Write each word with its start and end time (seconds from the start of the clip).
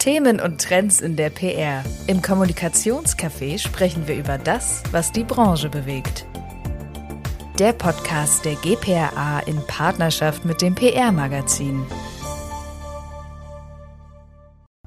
Themen 0.00 0.40
und 0.40 0.58
Trends 0.58 1.02
in 1.02 1.14
der 1.14 1.28
PR. 1.28 1.84
Im 2.06 2.22
Kommunikationscafé 2.22 3.58
sprechen 3.58 4.08
wir 4.08 4.16
über 4.16 4.38
das, 4.38 4.82
was 4.92 5.12
die 5.12 5.24
Branche 5.24 5.68
bewegt. 5.68 6.24
Der 7.58 7.74
Podcast 7.74 8.46
der 8.46 8.54
GPRA 8.54 9.40
in 9.40 9.58
Partnerschaft 9.68 10.46
mit 10.46 10.62
dem 10.62 10.74
PR-Magazin. 10.74 11.82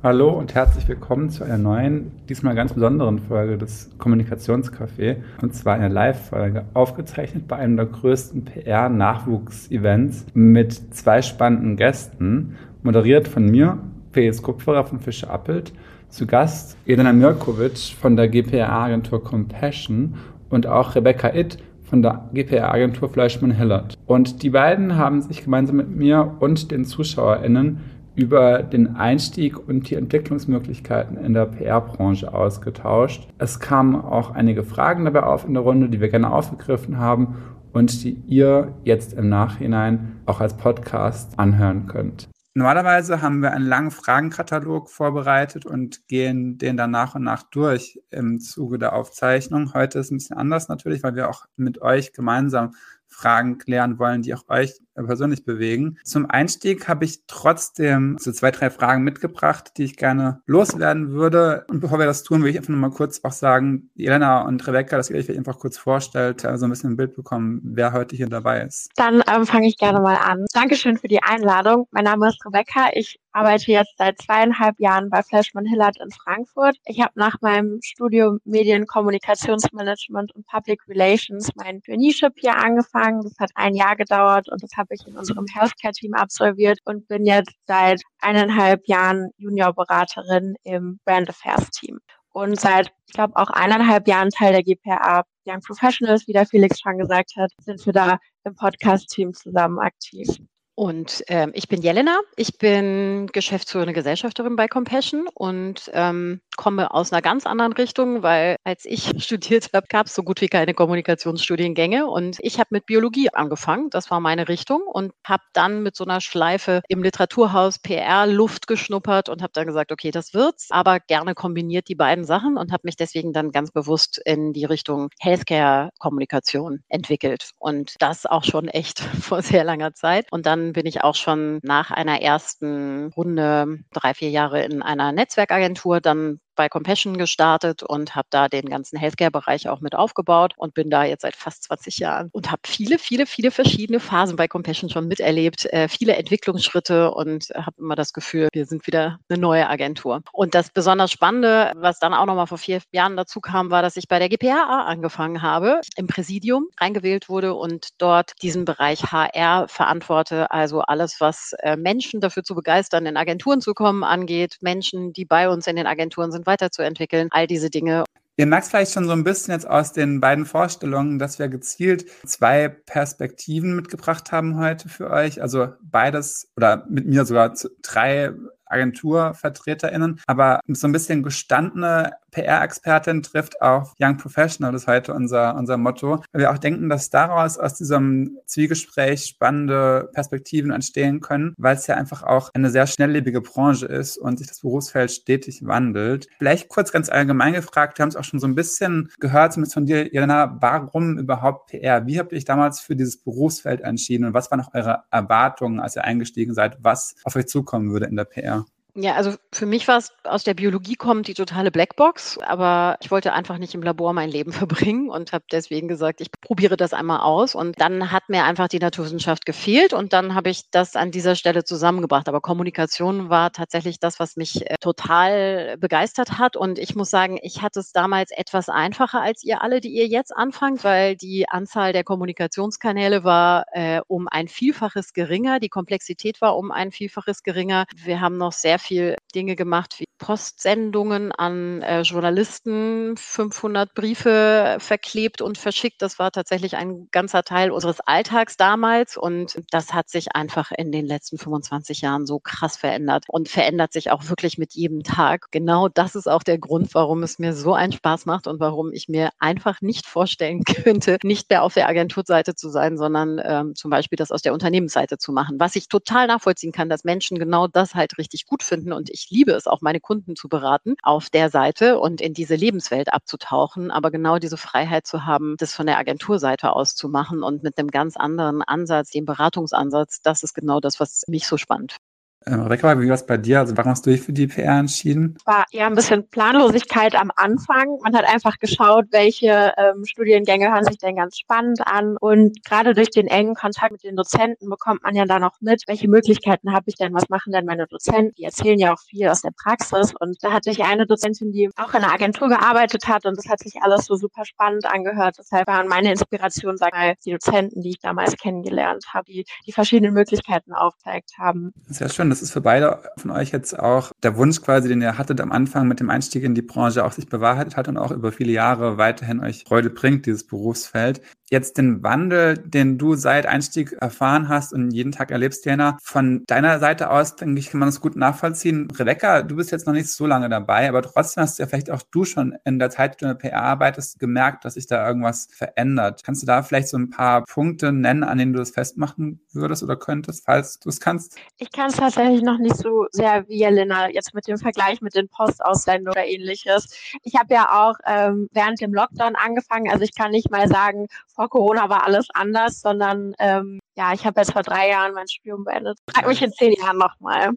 Hallo 0.02 0.31
und 0.31 0.55
herzlich 0.55 0.88
willkommen 0.88 1.30
zu 1.30 1.43
einer 1.43 1.59
neuen, 1.59 2.11
diesmal 2.27 2.55
ganz 2.55 2.73
besonderen 2.73 3.20
Folge 3.20 3.59
des 3.59 3.91
Kommunikationscafé. 4.00 5.18
Und 5.43 5.54
zwar 5.54 5.75
eine 5.75 5.89
Live-Folge, 5.89 6.66
aufgezeichnet 6.73 7.48
bei 7.48 7.57
einem 7.57 7.77
der 7.77 7.86
größten 7.86 8.45
PR-Nachwuchs-Events 8.45 10.25
mit 10.34 10.95
zwei 10.95 11.21
spannenden 11.21 11.77
Gästen, 11.77 12.57
moderiert 12.82 13.27
von 13.27 13.45
mir, 13.45 13.77
Felix 14.14 14.41
Kupferer 14.41 14.85
von 14.85 14.99
Fischer 14.99 15.30
Appelt. 15.30 15.73
Zu 16.09 16.27
Gast 16.27 16.77
Elena 16.85 17.12
Mirkovic 17.12 17.95
von 17.99 18.16
der 18.16 18.27
GPR-Agentur 18.27 19.23
Compassion 19.23 20.13
und 20.49 20.67
auch 20.67 20.94
Rebecca 20.94 21.34
Itt 21.34 21.58
von 21.81 22.03
der 22.03 22.30
GPR-Agentur 22.34 23.09
Fleischmann-Hillert. 23.09 23.98
Und 24.05 24.44
die 24.44 24.52
beiden 24.52 24.95
haben 24.95 25.23
sich 25.23 25.44
gemeinsam 25.44 25.77
mit 25.77 25.89
mir 25.89 26.36
und 26.39 26.70
den 26.70 26.86
ZuschauerInnen 26.86 27.80
über 28.16 28.62
den 28.62 28.95
Einstieg 28.95 29.67
und 29.67 29.89
die 29.89 29.95
Entwicklungsmöglichkeiten 29.95 31.17
in 31.17 31.34
der 31.34 31.45
PR-Branche 31.45 32.31
ausgetauscht. 32.31 33.27
Es 33.39 33.59
kamen 33.59 33.95
auch 33.95 34.31
einige 34.31 34.64
Fragen 34.64 35.05
dabei 35.05 35.23
auf 35.23 35.45
in 35.48 35.55
der 35.55 35.64
Runde, 35.64 35.89
die 35.89 36.00
wir 36.00 36.09
gerne 36.09 36.31
aufgegriffen 36.31 37.00
haben 37.00 37.36
und 37.73 38.03
die 38.03 38.22
ihr 38.27 38.73
jetzt 38.84 39.14
im 39.14 39.30
Nachhinein 39.30 40.20
auch 40.27 40.41
als 40.41 40.55
Podcast 40.55 41.39
anhören 41.39 41.88
könnt. 41.88 42.30
Normalerweise 42.55 43.23
haben 43.23 43.41
wir 43.41 43.52
einen 43.52 43.66
langen 43.66 43.89
Fragenkatalog 43.89 44.88
vorbereitet 44.88 45.66
und 45.66 46.07
gehen 46.07 46.59
den 46.59 46.78
dann 46.78 46.91
nach 46.91 47.16
und 47.16 47.23
nach 47.23 47.41
durch 47.41 48.00
im 48.11 48.39
Zuge 48.39 48.78
der 48.78 48.94
Aufzeichnung. 48.94 49.73
Heute 49.73 49.97
ist 49.97 50.11
ein 50.11 50.17
bisschen 50.17 50.38
anders 50.38 50.67
natürlich, 50.67 51.02
weil 51.02 51.16
wir 51.16 51.30
auch 51.31 51.45
mit 51.55 51.81
euch 51.81 52.13
gemeinsam 52.13 52.75
Fragen 53.08 53.58
klären 53.58 53.97
wollen, 53.97 54.22
die 54.22 54.36
auch 54.36 54.47
euch 54.50 54.80
persönlich 54.95 55.45
bewegen. 55.45 55.97
Zum 56.03 56.30
Einstieg 56.30 56.88
habe 56.88 57.05
ich 57.05 57.25
trotzdem 57.27 58.17
so 58.19 58.31
zwei, 58.31 58.52
drei 58.52 58.69
Fragen 58.69 59.03
mitgebracht, 59.03 59.73
die 59.77 59.83
ich 59.83 59.97
gerne 59.97 60.41
loswerden 60.45 61.11
würde. 61.11 61.66
Und 61.69 61.80
bevor 61.80 62.00
wir 62.00 62.05
das 62.05 62.23
tun, 62.23 62.44
will 62.44 62.52
ich 62.52 62.58
einfach 62.58 62.69
nochmal 62.69 62.91
kurz 62.91 63.22
auch 63.23 63.31
sagen, 63.31 63.89
Elena 63.97 64.41
und 64.41 64.66
Rebecca, 64.67 64.97
dass 64.97 65.09
ihr 65.09 65.17
euch 65.17 65.30
einfach 65.30 65.59
kurz 65.59 65.77
vorstellt, 65.77 66.45
also 66.45 66.66
ein 66.66 66.69
bisschen 66.69 66.91
ein 66.91 66.97
Bild 66.97 67.16
bekommen, 67.16 67.61
wer 67.63 67.94
heute 67.94 68.16
hier 68.16 68.27
dabei 68.27 68.61
ist. 68.61 68.91
Dann 68.95 69.23
ähm, 69.33 69.45
fange 69.45 69.67
ich 69.67 69.77
gerne 69.77 70.00
mal 70.00 70.16
an. 70.16 70.45
Dankeschön 70.53 70.97
für 70.97 71.07
die 71.07 71.23
Einladung. 71.23 71.88
Mein 71.91 72.03
Name 72.03 72.28
ist 72.28 72.45
Rebecca. 72.45 72.89
Ich 72.94 73.19
arbeite 73.33 73.72
jetzt 73.72 73.97
seit 73.97 74.19
zweieinhalb 74.22 74.80
Jahren 74.80 75.09
bei 75.09 75.23
Flashman 75.23 75.66
Hillard 75.66 75.97
in 76.00 76.11
Frankfurt. 76.11 76.78
Ich 76.85 77.02
habe 77.02 77.11
nach 77.16 77.41
meinem 77.41 77.80
Studium 77.83 78.39
Medien, 78.45 78.85
Kommunikationsmanagement 78.85 80.33
und 80.35 80.45
Public 80.45 80.81
Relations 80.88 81.50
mein 81.55 81.81
Traineeship 81.81 82.33
hier 82.38 82.55
angefangen. 82.55 83.22
Das 83.23 83.33
hat 83.39 83.52
ein 83.55 83.75
Jahr 83.75 83.95
gedauert 83.95 84.50
und 84.50 84.61
das 84.61 84.72
hat 84.78 84.83
habe 84.84 84.95
ich 84.95 85.08
in 85.08 85.17
unserem 85.17 85.45
Healthcare-Team 85.52 86.14
absolviert 86.14 86.80
und 86.86 87.08
bin 87.08 87.26
jetzt 87.26 87.53
seit 87.66 88.02
eineinhalb 88.20 88.81
Jahren 88.88 89.30
Juniorberaterin 89.38 90.56
im 90.64 91.00
Brand 91.06 91.30
Affairs-Team. 91.30 92.00
Und 92.34 92.59
seit, 92.59 92.92
ich 93.08 93.14
glaube, 93.14 93.36
auch 93.36 93.50
eineinhalb 93.50 94.08
Jahren 94.08 94.30
Teil 94.30 94.53
der 94.53 94.64
GPA 94.64 95.23
Young 95.45 95.62
Professionals, 95.62 96.28
wie 96.28 96.34
der 96.34 96.45
Felix 96.45 96.80
schon 96.80 96.98
gesagt 96.98 97.31
hat, 97.38 97.52
sind 97.59 97.86
wir 97.86 97.94
da 97.94 98.17
im 98.44 98.56
Podcast-Team 98.56 99.34
zusammen 99.34 99.80
aktiv. 99.80 100.28
Und 100.75 101.23
ähm, 101.27 101.52
ich 101.53 101.67
bin 101.67 101.81
Jelena, 101.81 102.19
ich 102.35 102.57
bin 102.57 103.27
geschäftsführende 103.31 103.93
Gesellschafterin 103.93 104.55
bei 104.55 104.67
Compassion 104.67 105.27
und 105.35 105.91
ähm, 105.93 106.41
komme 106.57 106.91
aus 106.91 107.11
einer 107.11 107.21
ganz 107.21 107.45
anderen 107.45 107.73
Richtung, 107.73 108.23
weil 108.23 108.57
als 108.63 108.85
ich 108.85 109.11
studiert 109.23 109.69
habe, 109.73 109.85
gab 109.88 110.07
es 110.07 110.16
so 110.16 110.23
gut 110.23 110.41
wie 110.41 110.47
keine 110.47 110.73
Kommunikationsstudiengänge. 110.73 112.07
Und 112.07 112.38
ich 112.39 112.59
habe 112.59 112.69
mit 112.72 112.88
Biologie 112.88 113.29
angefangen, 113.29 113.91
das 113.91 114.09
war 114.09 114.19
meine 114.19 114.47
Richtung 114.47 114.81
und 114.81 115.13
habe 115.25 115.44
dann 115.53 115.83
mit 115.83 115.95
so 115.95 116.06
einer 116.06 116.22
Schleife 116.22 116.81
im 116.88 117.03
Literaturhaus 117.03 117.78
PR 117.78 118.25
Luft 118.25 118.66
geschnuppert 118.66 119.29
und 119.29 119.44
habe 119.44 119.53
dann 119.53 119.67
gesagt, 119.67 119.91
okay, 119.91 120.09
das 120.09 120.33
wird's, 120.33 120.69
aber 120.72 121.00
gerne 121.00 121.35
kombiniert 121.35 121.88
die 121.88 121.95
beiden 121.95 122.25
Sachen 122.25 122.57
und 122.57 122.72
habe 122.72 122.81
mich 122.85 122.95
deswegen 122.95 123.31
dann 123.31 123.51
ganz 123.51 123.72
bewusst 123.72 124.19
in 124.25 124.53
die 124.53 124.66
Richtung 124.66 125.09
Healthcare 125.19 125.91
Kommunikation 126.00 126.83
entwickelt. 126.89 127.51
Und 127.59 127.94
das 128.00 128.25
auch 128.25 128.44
schon 128.44 128.69
echt 128.69 129.00
vor 129.22 129.44
sehr 129.44 129.63
langer 129.63 129.94
Zeit. 129.94 130.25
Und 130.31 130.47
dann 130.47 130.62
bin 130.72 130.85
ich 130.85 131.03
auch 131.03 131.16
schon 131.16 131.59
nach 131.63 131.91
einer 131.91 132.22
ersten 132.22 133.07
Runde 133.07 133.79
drei, 133.91 134.13
vier 134.13 134.29
Jahre 134.29 134.63
in 134.63 134.81
einer 134.81 135.12
Netzwerkagentur. 135.12 136.00
Dann 136.00 136.40
bei 136.56 136.69
Compassion 136.69 137.18
gestartet 137.18 137.84
und 137.84 138.16
habe 138.16 138.28
da 138.30 138.47
den 138.47 138.66
ganzen 138.69 138.97
Healthcare-Bereich 138.97 139.69
auch 139.69 139.81
mit 139.81 139.96
aufgebaut 139.96 140.53
und 140.58 140.74
bin 140.74 140.90
da 140.90 141.03
jetzt 141.03 141.22
seit 141.22 141.36
fast 141.36 141.64
20 141.64 142.00
Jahren 142.00 142.30
und 142.31 142.52
habe 142.52 142.62
viele, 142.66 142.97
viele, 143.00 143.25
viele 143.25 143.52
verschiedene 143.52 144.00
Phasen 144.00 144.36
bei 144.36 144.47
Compassion 144.47 144.90
schon 144.90 145.08
miterlebt, 145.08 145.66
äh, 145.74 145.88
viele 145.88 146.16
Entwicklungsschritte 146.16 147.12
und 147.12 147.50
habe 147.56 147.75
immer 147.78 147.96
das 147.96 148.13
Gefühl, 148.13 148.50
wir 148.53 148.66
sind 148.66 148.86
wieder 148.88 149.19
eine 149.30 149.40
neue 149.40 149.68
Agentur. 149.68 150.22
Und 150.31 150.56
das 150.56 150.69
besonders 150.69 151.12
Spannende, 151.12 151.72
was 151.75 152.00
dann 152.00 152.13
auch 152.13 152.25
nochmal 152.25 152.47
vor 152.47 152.58
vier 152.58 152.81
Jahren 152.92 153.18
dazu 153.18 153.40
kam, 153.40 153.72
war, 153.72 153.81
dass 153.81 153.97
ich 153.97 154.08
bei 154.08 154.19
der 154.19 154.30
GPHA 154.30 154.86
angefangen 154.86 155.42
habe, 155.42 155.81
im 155.96 156.08
Präsidium 156.08 156.68
reingewählt 156.80 157.30
wurde 157.30 157.53
und 157.53 157.90
dort 157.97 158.34
diesen 158.42 158.66
Bereich 158.66 159.12
HR 159.12 159.68
verantworte, 159.68 160.52
also 160.52 160.81
alles, 160.81 161.19
was 161.19 161.53
äh, 161.59 161.75
Menschen 161.75 162.22
dafür 162.22 162.44
zu 162.44 162.56
begeistern, 162.56 163.06
in 163.06 163.18
Agenturen 163.18 163.62
zu 163.62 163.74
kommen 163.74 164.03
angeht, 164.03 164.58
Menschen, 164.62 165.13
die 165.13 165.25
bei 165.25 165.50
uns 165.50 165.68
in 165.68 165.75
den 165.75 165.88
Agenturen 165.88 166.31
sind, 166.31 166.43
weiterzuentwickeln, 166.46 167.30
all 167.31 167.48
diese 167.48 167.70
Dinge. 167.70 168.04
Ihr 168.36 168.48
merkt 168.48 168.68
vielleicht 168.68 168.94
schon 168.94 169.06
so 169.06 169.12
ein 169.12 169.24
bisschen 169.24 169.54
jetzt 169.54 169.70
aus 169.70 169.94
den 169.94 170.20
beiden 170.20 170.46
Vorstellungen, 170.46 171.20
dass 171.20 171.38
wir 171.38 171.50
gezielt 171.50 172.06
zwei 172.26 172.68
Perspektiven 172.68 173.76
mitgebracht 173.76 174.31
haben 174.31 174.58
heute 174.58 174.90
für 174.90 175.12
euch. 175.12 175.40
Also 175.40 175.68
beides 175.81 176.52
oder 176.58 176.86
mit 176.90 177.06
mir 177.06 177.26
sogar 177.26 177.54
drei 177.84 178.31
AgenturvertreterInnen, 178.73 180.19
aber 180.28 180.59
so 180.67 180.88
ein 180.88 180.91
bisschen 180.91 181.23
gestandene 181.23 182.13
PR-Expertin 182.34 183.22
trifft 183.22 183.61
auf 183.61 183.94
Young 184.00 184.17
Professional, 184.17 184.72
das 184.72 184.84
ist 184.84 184.88
heute 184.88 185.13
unser, 185.13 185.56
unser 185.56 185.78
Motto, 185.78 186.23
wir 186.34 186.51
auch 186.51 186.57
denken, 186.57 186.89
dass 186.89 187.09
daraus 187.09 187.57
aus 187.57 187.75
diesem 187.75 188.38
Zwiegespräch 188.45 189.25
spannende 189.25 190.09
Perspektiven 190.13 190.72
entstehen 190.72 191.22
können, 191.22 191.53
weil 191.57 191.75
es 191.75 191.88
ja 191.88 191.95
einfach 191.95 192.23
auch 192.23 192.50
eine 192.53 192.69
sehr 192.69 192.88
schnelllebige 192.88 193.41
Branche 193.41 193.85
ist 193.85 194.17
und 194.17 194.39
sich 194.39 194.47
das 194.47 194.62
Berufsfeld 194.62 195.12
stetig 195.12 195.66
wandelt. 195.66 196.28
Vielleicht 196.39 196.69
kurz 196.69 196.91
ganz 196.91 197.09
allgemein 197.09 197.53
gefragt, 197.53 197.97
wir 197.97 198.03
haben 198.03 198.09
es 198.09 198.16
auch 198.16 198.23
schon 198.23 198.39
so 198.39 198.47
ein 198.47 198.56
bisschen 198.56 199.12
gehört, 199.19 199.53
zumindest 199.53 199.75
von 199.75 199.85
dir, 199.85 200.12
Jelena, 200.12 200.57
warum 200.59 201.17
überhaupt 201.17 201.69
PR? 201.69 202.07
Wie 202.07 202.19
habt 202.19 202.31
ihr 202.31 202.38
euch 202.38 202.45
damals 202.45 202.79
für 202.79 202.95
dieses 202.95 203.17
Berufsfeld 203.17 203.81
entschieden 203.81 204.25
und 204.25 204.33
was 204.33 204.50
waren 204.50 204.62
auch 204.62 204.73
eure 204.73 205.03
Erwartungen, 205.12 205.79
als 205.79 205.95
ihr 205.95 206.03
eingestiegen 206.03 206.53
seid, 206.53 206.78
was 206.81 207.16
auf 207.23 207.35
euch 207.35 207.47
zukommen 207.47 207.91
würde 207.91 208.07
in 208.07 208.16
der 208.16 208.25
PR? 208.25 208.62
Ja, 208.96 209.16
also 209.16 209.34
für 209.52 209.66
mich 209.66 209.88
war 209.88 209.98
es 209.98 210.12
aus 210.24 210.44
der 210.44 210.54
Biologie 210.54 210.94
kommt 210.96 211.28
die 211.28 211.34
totale 211.34 211.72
Blackbox, 211.72 212.38
aber 212.38 212.96
ich 213.02 213.09
wollte 213.09 213.34
einfach 213.34 213.58
nicht 213.58 213.74
im 213.74 213.81
Labor 213.81 214.14
mein 214.14 214.30
Leben 214.30 214.52
verbringen 214.54 215.09
und 215.09 215.34
habe 215.34 215.46
deswegen 215.52 215.88
gesagt, 215.88 216.22
ich 216.22 216.31
probiere 216.31 216.78
das 216.78 216.94
einmal 216.94 217.22
aus. 217.22 217.56
Und 217.56 217.81
dann 217.81 218.12
hat 218.12 218.30
mir 218.30 218.44
einfach 218.44 218.68
die 218.68 218.78
Naturwissenschaft 218.78 219.48
gefehlt 219.48 219.94
und 219.94 220.14
dann 220.14 220.36
habe 220.36 220.52
ich 220.52 220.70
das 220.70 220.96
an 220.96 221.09
dieser 221.09 221.36
Stelle 221.36 221.64
zusammengebracht. 221.64 222.30
Aber 222.30 222.40
Kommunikation 222.40 223.30
war 223.30 223.52
tatsächlich 223.52 224.00
das, 224.00 224.20
was 224.20 224.36
mich 224.36 224.70
äh, 224.70 224.76
total 224.80 225.75
begeistert 225.80 226.38
hat. 226.38 226.56
Und 226.56 226.78
ich 226.78 226.96
muss 226.96 227.10
sagen, 227.10 227.40
ich 227.42 227.64
hatte 227.64 227.80
es 227.80 227.94
damals 227.94 228.30
etwas 228.30 228.70
einfacher 228.70 229.22
als 229.22 229.44
ihr 229.44 229.64
alle, 229.64 229.81
die 229.81 229.90
ihr 229.90 230.06
jetzt 230.06 230.36
anfangt, 230.36 230.84
weil 230.84 231.16
die 231.16 231.50
Anzahl 231.50 231.94
der 231.94 232.04
Kommunikationskanäle 232.04 233.24
war 233.24 233.66
äh, 233.72 234.02
um 234.08 234.28
ein 234.28 234.48
Vielfaches 234.48 235.14
geringer, 235.14 235.60
die 235.60 235.70
Komplexität 235.70 236.42
war 236.42 236.56
um 236.58 236.72
ein 236.72 236.92
Vielfaches 236.92 237.42
geringer. 237.42 237.86
Wir 237.96 238.22
haben 238.22 238.38
noch 238.38 238.52
sehr 238.52 238.78
viel 238.83 239.15
Dinge 239.35 239.56
gemacht 239.56 240.00
wie 240.00 240.06
Postsendungen 240.24 241.34
an 241.34 241.81
äh, 241.81 242.04
Journalisten, 242.04 243.18
500 243.18 243.94
Briefe 243.94 244.78
verklebt 244.80 245.42
und 245.42 245.58
verschickt. 245.58 246.02
Das 246.02 246.18
war 246.18 246.31
tatsächlich 246.31 246.78
ein 246.78 247.10
ganzer 247.12 247.44
Teil 247.44 247.72
unseres 247.72 248.00
Alltags 248.00 248.56
damals 248.56 249.18
und 249.18 249.62
das 249.72 249.94
hat 249.94 250.10
sich 250.10 250.34
einfach 250.34 250.72
in 250.72 250.94
den 250.94 251.06
letzten 251.06 251.38
25 251.38 252.00
Jahren 252.00 252.25
so 252.25 252.40
krass 252.40 252.78
verändert 252.78 253.25
und 253.28 253.50
verändert 253.50 253.92
sich 253.92 254.12
auch 254.12 254.30
wirklich 254.30 254.58
mit 254.58 254.72
jedem 254.75 255.04
Tag. 255.04 255.48
Genau 255.52 255.90
das 255.90 256.16
ist 256.16 256.28
auch 256.30 256.44
der 256.44 256.58
Grund, 256.58 256.96
warum 256.96 257.22
es 257.22 257.38
mir 257.38 257.54
so 257.54 257.74
einen 257.74 257.92
Spaß 257.92 258.25
macht 258.25 258.48
und 258.48 258.62
warum 258.62 258.94
ich 258.94 259.10
mir 259.10 259.31
einfach 259.40 259.81
nicht 259.81 260.06
vorstellen 260.06 260.64
könnte, 260.84 261.18
nicht 261.24 261.50
mehr 261.50 261.64
auf 261.64 261.74
der 261.74 261.90
Agenturseite 261.90 262.56
zu 262.56 262.70
sein, 262.70 262.98
sondern 262.98 263.42
ähm, 263.44 263.75
zum 263.75 263.92
Beispiel 263.92 264.16
das 264.16 264.31
aus 264.31 264.42
der 264.42 264.54
Unternehmensseite 264.54 265.18
zu 265.18 265.34
machen. 265.34 265.60
Was 265.60 265.75
ich 265.75 265.90
total 265.90 266.28
nachvollziehen 266.28 266.72
kann, 266.72 266.88
dass 266.88 267.04
Menschen 267.04 267.38
genau 267.40 267.68
das 267.68 267.94
halt 267.94 268.18
richtig 268.18 268.46
gut 268.46 268.64
finden 268.64 268.94
und 268.94 269.10
ich 269.10 269.28
liebe 269.30 269.52
es 269.52 269.68
auch, 269.68 269.81
meine 269.81 270.00
Kunden 270.00 270.12
zu 270.36 270.50
beraten 270.50 270.95
auf 271.04 271.30
der 271.30 271.50
Seite 271.50 272.00
und 272.00 272.21
in 272.21 272.33
diese 272.33 272.56
Lebenswelt 272.56 273.13
abzutauchen. 273.13 273.92
Aber 273.92 274.12
genau 274.12 274.39
diese 274.39 274.57
Freiheit 274.57 275.07
zu 275.07 275.25
haben, 275.25 275.56
das 275.57 275.74
von 275.74 275.86
der 275.88 275.98
Agenturseite 275.98 276.74
aus 276.74 276.95
zu 276.95 277.10
machen 277.10 277.44
und 277.44 277.63
mit 277.63 277.77
einem 277.77 277.89
ganz 277.89 278.18
anderen 278.18 278.62
Ansatz, 278.62 279.12
dem 279.12 279.25
Beratungsansatz, 279.25 280.21
das 280.21 280.44
ist 280.44 280.54
genau 280.54 280.80
das, 280.80 281.00
was 281.00 281.24
mich 281.27 281.48
so 281.48 281.57
spannend 281.57 281.98
Ähm, 282.45 282.62
Rebecca, 282.62 283.00
wie 283.00 283.07
war 283.07 283.16
es 283.16 283.25
bei 283.25 283.38
dir? 283.38 283.60
Also 283.60 283.78
warum 283.78 283.92
hast 283.92 284.06
du 284.06 284.12
dich 284.12 284.22
für 284.22 284.34
die 284.34 284.48
PR 284.48 284.80
entschieden? 284.80 285.38
War 285.45 285.66
ja 285.72 285.88
ein 285.88 285.95
bisschen 285.95 286.28
Planlosigkeit 286.28 287.16
am 287.16 287.31
Anfang. 287.36 288.00
Man 288.04 288.16
hat 288.16 288.25
einfach 288.25 288.60
geschaut, 288.60 289.06
welche 289.12 289.74
ähm, 289.78 290.06
Studiengänge 290.06 290.72
hören 290.72 290.84
sich 290.84 290.98
denn 290.98 291.16
ganz 291.16 291.38
spannend 291.38 291.80
an. 291.86 292.18
Und 292.19 292.63
gerade 292.66 292.94
durch 292.94 293.10
den 293.10 293.28
engen 293.28 293.56
Kontakt 293.56 293.92
mit 293.92 294.04
den 294.04 294.16
Dozenten 294.16 294.69
bekommt 294.69 295.04
man 295.04 295.16
ja 295.16 295.25
dann 295.25 295.44
auch 295.44 295.60
mit, 295.62 295.84
welche 295.88 296.10
Möglichkeiten 296.10 296.74
habe 296.74 296.86
ich 296.88 296.95
denn, 296.95 297.13
was 297.13 297.30
machen 297.30 297.54
denn 297.54 297.66
meine 297.66 297.88
Dozenten? 297.88 298.34
Die 298.38 298.44
erzählen 298.44 298.80
ja 298.80 298.94
auch 298.94 299.00
viel 299.00 299.28
aus 299.30 299.42
der 299.42 299.51
Praxis. 299.51 300.13
Und 300.19 300.38
da 300.42 300.51
hatte 300.51 300.69
ich 300.69 300.84
eine 300.84 301.06
Dozentin, 301.06 301.51
die 301.51 301.69
auch 301.78 301.94
in 301.94 302.04
einer 302.04 302.13
Agentur 302.13 302.50
gearbeitet 302.50 303.07
hat 303.07 303.25
und 303.25 303.38
das 303.38 303.48
hat 303.48 303.60
sich 303.60 303.81
alles 303.81 304.06
so 304.06 304.16
super 304.16 304.46
spannend 304.46 304.86
angehört. 304.86 305.36
Deshalb 305.39 305.68
waren 305.68 305.88
meine 305.88 306.12
Inspiration, 306.12 306.78
sag 306.78 306.94
mal, 306.94 307.16
die 307.25 307.31
Dozenten, 307.31 307.81
die 307.81 307.92
ich 307.92 308.00
damals 308.00 308.36
kennengelernt 308.36 309.06
habe, 309.13 309.25
die 309.25 309.46
die 309.66 309.72
verschiedenen 309.72 310.13
Möglichkeiten 310.13 310.74
aufgezeigt 310.74 311.31
haben. 311.38 311.74
Sehr 311.88 312.10
schön. 312.10 312.32
Das 312.33 312.41
ist 312.41 312.51
für 312.51 312.62
beide 312.62 313.00
von 313.18 313.30
euch 313.30 313.51
jetzt 313.51 313.77
auch 313.77 314.12
der 314.24 314.35
Wunsch 314.35 314.59
quasi, 314.59 314.89
den 314.89 315.03
ihr 315.03 315.19
hattet 315.19 315.39
am 315.39 315.51
Anfang 315.51 315.88
mit 315.88 316.00
dem 316.00 316.09
Einstieg 316.09 316.44
in 316.44 316.56
die 316.56 316.63
Branche, 316.63 317.06
auch 317.06 317.12
sich 317.12 317.27
bewahrheitet 317.27 317.77
hat 317.77 317.88
und 317.88 317.95
auch 317.95 318.09
über 318.09 318.31
viele 318.31 318.51
Jahre 318.51 318.97
weiterhin 318.97 319.39
euch 319.39 319.65
Freude 319.65 319.91
bringt, 319.91 320.25
dieses 320.25 320.47
Berufsfeld 320.47 321.21
jetzt 321.53 321.77
den 321.77 322.01
Wandel, 322.01 322.57
den 322.57 322.97
du 322.97 323.13
seit 323.13 323.45
Einstieg 323.45 323.94
erfahren 323.94 324.50
hast 324.50 324.73
und 324.73 324.89
jeden 324.89 325.11
Tag 325.11 325.29
erlebst, 325.29 325.65
Jana, 325.65 326.00
von 326.01 326.44
deiner 326.47 326.79
Seite 326.79 327.11
aus, 327.11 327.35
denke 327.35 327.59
ich, 327.59 327.69
kann 327.69 327.79
man 327.79 327.88
das 327.88 328.01
gut 328.01 328.15
nachvollziehen. 328.15 328.89
Rebecca, 328.89 329.44
du 329.44 329.55
bist 329.55 329.71
jetzt 329.71 329.85
noch 329.85 329.94
nicht 329.94 330.09
so 330.09 330.25
lange 330.25 330.50
dabei, 330.50 330.89
aber 330.89 331.03
trotzdem 331.03 331.44
hast 331.44 331.59
du 331.59 331.63
ja 331.63 331.67
vielleicht 331.67 331.91
auch 331.91 332.01
du 332.01 332.25
schon 332.25 332.57
in 332.65 332.79
der 332.79 332.89
Zeit, 332.89 333.13
die 333.13 333.17
du 333.19 333.25
in 333.25 333.38
der 333.38 333.50
PR 333.50 333.61
arbeitest, 333.61 334.19
gemerkt, 334.19 334.65
dass 334.65 334.73
sich 334.73 334.88
da 334.88 335.07
irgendwas 335.07 335.47
verändert. 335.51 336.23
Kannst 336.23 336.41
du 336.41 336.47
da 336.47 336.63
vielleicht 336.63 336.88
so 336.88 336.97
ein 336.97 337.11
paar 337.11 337.44
Punkte 337.44 337.91
nennen, 337.91 338.23
an 338.23 338.39
denen 338.39 338.53
du 338.53 338.59
das 338.59 338.71
festmachen 338.71 339.39
würdest 339.51 339.83
oder 339.83 339.95
könntest, 339.95 340.45
falls 340.45 340.79
du 340.79 340.89
es 340.89 341.00
kannst? 341.00 341.38
Ich 341.59 341.71
kann 341.71 341.91
es 341.91 341.97
tatsächlich 341.97 342.41
noch 342.41 342.57
nicht 342.57 342.77
so 342.77 343.05
sehr 343.11 343.47
wie 343.47 343.59
Jelena, 343.59 344.09
jetzt 344.09 344.33
mit 344.33 344.47
dem 344.47 344.57
Vergleich 344.57 345.01
mit 345.01 345.13
den 345.13 345.29
Postaussendungen 345.29 346.17
oder 346.17 346.25
ähnliches. 346.25 346.89
Ich 347.21 347.35
habe 347.35 347.53
ja 347.53 347.83
auch 347.83 347.95
ähm, 348.07 348.50
während 348.53 348.81
dem 348.81 348.91
Lockdown 348.91 349.35
angefangen, 349.35 349.91
also 349.91 350.03
ich 350.03 350.15
kann 350.15 350.31
nicht 350.31 350.50
mal 350.50 350.67
sagen, 350.67 351.05
vor 351.27 351.43
Corona 351.50 351.90
war 351.90 352.04
alles 352.04 352.28
anders, 352.34 352.81
sondern 352.81 353.34
ähm, 353.40 353.80
ja, 353.95 354.13
ich 354.13 354.25
habe 354.25 354.42
jetzt 354.42 354.54
vor 354.54 354.63
drei 354.63 354.90
Jahren 354.90 355.13
mein 355.13 355.28
Studium 355.28 355.63
beendet. 355.63 355.98
Frag 356.10 356.28
mich 356.28 356.42
in 356.42 356.51
zehn 356.51 356.74
Jahren 356.74 356.98
nochmal. 356.98 357.51